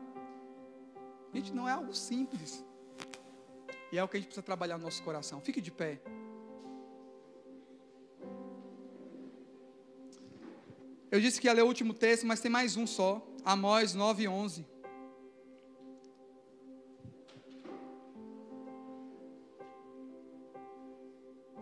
Gente, 1.34 1.53
não 1.53 1.67
é 1.67 1.71
algo 1.74 1.93
simples. 1.93 2.63
E 3.91 3.97
é 3.97 4.03
o 4.03 4.07
que 4.07 4.17
a 4.17 4.19
gente 4.19 4.28
precisa 4.28 4.43
trabalhar 4.43 4.78
no 4.78 4.84
nosso 4.84 5.03
coração. 5.03 5.41
Fique 5.41 5.59
de 5.59 5.71
pé. 5.71 6.01
Eu 11.14 11.20
disse 11.20 11.39
que 11.39 11.45
ia 11.45 11.53
ler 11.53 11.61
o 11.61 11.68
último 11.68 11.93
texto, 11.93 12.26
mas 12.26 12.39
tem 12.39 12.49
mais 12.49 12.76
um 12.76 12.88
só. 12.88 13.22
Amós 13.45 13.93
9, 13.93 14.28
11. 14.28 14.66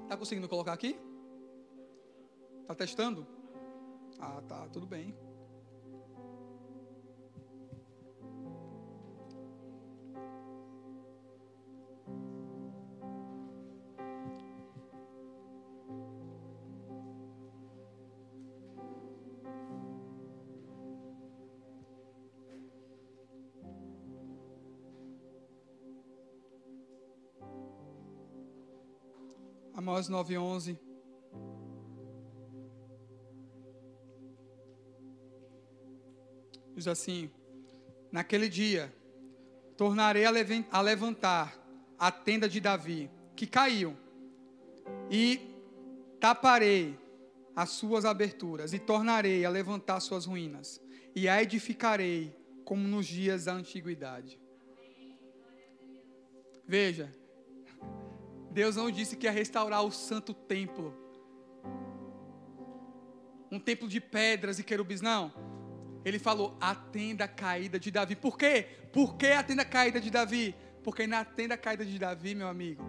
Está 0.04 0.16
conseguindo 0.16 0.48
colocar 0.48 0.72
aqui? 0.72 0.98
Está 2.62 2.74
testando? 2.74 3.28
Ah, 4.18 4.42
tá, 4.48 4.70
tudo 4.70 4.88
bem. 4.88 5.14
Amós 29.82 30.08
9:11. 30.08 30.78
Diz 36.76 36.88
assim: 36.88 37.32
Naquele 38.12 38.48
dia 38.48 38.94
tornarei 39.76 40.24
a 40.24 40.82
levantar 40.82 41.58
a 41.98 42.12
tenda 42.12 42.48
de 42.48 42.60
Davi, 42.60 43.10
que 43.36 43.48
caiu, 43.48 43.98
e 45.10 45.40
taparei 46.20 46.96
as 47.56 47.72
suas 47.72 48.06
aberturas, 48.06 48.74
e 48.74 48.80
tornarei 48.80 49.44
a 49.46 49.50
levantar 49.50 50.00
suas 50.00 50.26
ruínas, 50.26 50.80
e 51.16 51.28
a 51.28 51.42
edificarei 51.42 52.32
como 52.64 52.88
nos 52.88 53.08
dias 53.08 53.46
da 53.46 53.54
antiguidade. 53.54 54.40
Veja, 56.68 57.12
Deus 58.52 58.76
não 58.76 58.92
disse 58.92 59.16
que 59.16 59.26
ia 59.26 59.32
restaurar 59.32 59.84
o 59.84 59.92
santo 59.92 60.34
templo, 60.34 60.94
um 63.52 63.60
templo 63.60 63.88
de 63.88 64.00
pedras 64.00 64.60
e 64.60 64.64
querubins, 64.64 65.02
não. 65.02 65.34
Ele 66.04 66.18
falou 66.18 66.58
a 66.60 66.74
tenda 66.74 67.28
caída 67.28 67.80
de 67.80 67.92
Davi. 67.92 68.16
Por 68.16 68.38
quê? 68.38 68.68
Por 68.92 69.16
que 69.16 69.28
a 69.28 69.44
tenda 69.44 69.64
caída 69.64 70.00
de 70.00 70.10
Davi? 70.10 70.56
Porque 70.84 71.06
na 71.06 71.24
tenda 71.24 71.58
caída 71.58 71.86
de 71.86 72.00
Davi, 72.00 72.34
meu 72.34 72.48
amigo, 72.48 72.84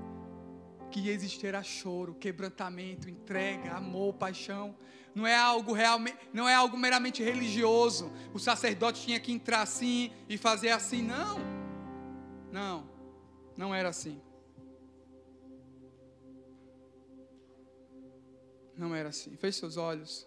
que 0.90 1.08
existirá 1.08 1.62
choro, 1.62 2.14
quebrantamento, 2.14 3.08
entrega, 3.10 3.72
amor, 3.72 4.14
paixão. 4.14 4.74
Não 5.14 5.26
é 5.26 5.36
algo 5.36 5.72
realmente, 5.72 6.16
não 6.32 6.48
é 6.48 6.54
algo 6.54 6.76
meramente 6.78 7.22
religioso. 7.22 8.10
O 8.32 8.38
sacerdote 8.38 9.02
tinha 9.02 9.20
que 9.20 9.32
entrar 9.32 9.62
assim 9.62 10.10
e 10.28 10.38
fazer 10.38 10.70
assim, 10.70 11.02
não. 11.02 11.38
Não. 12.50 12.88
Não 13.56 13.74
era 13.74 13.90
assim. 13.90 14.20
Não 18.82 18.96
era 18.96 19.10
assim. 19.10 19.30
Feche 19.36 19.60
seus 19.60 19.76
olhos. 19.76 20.26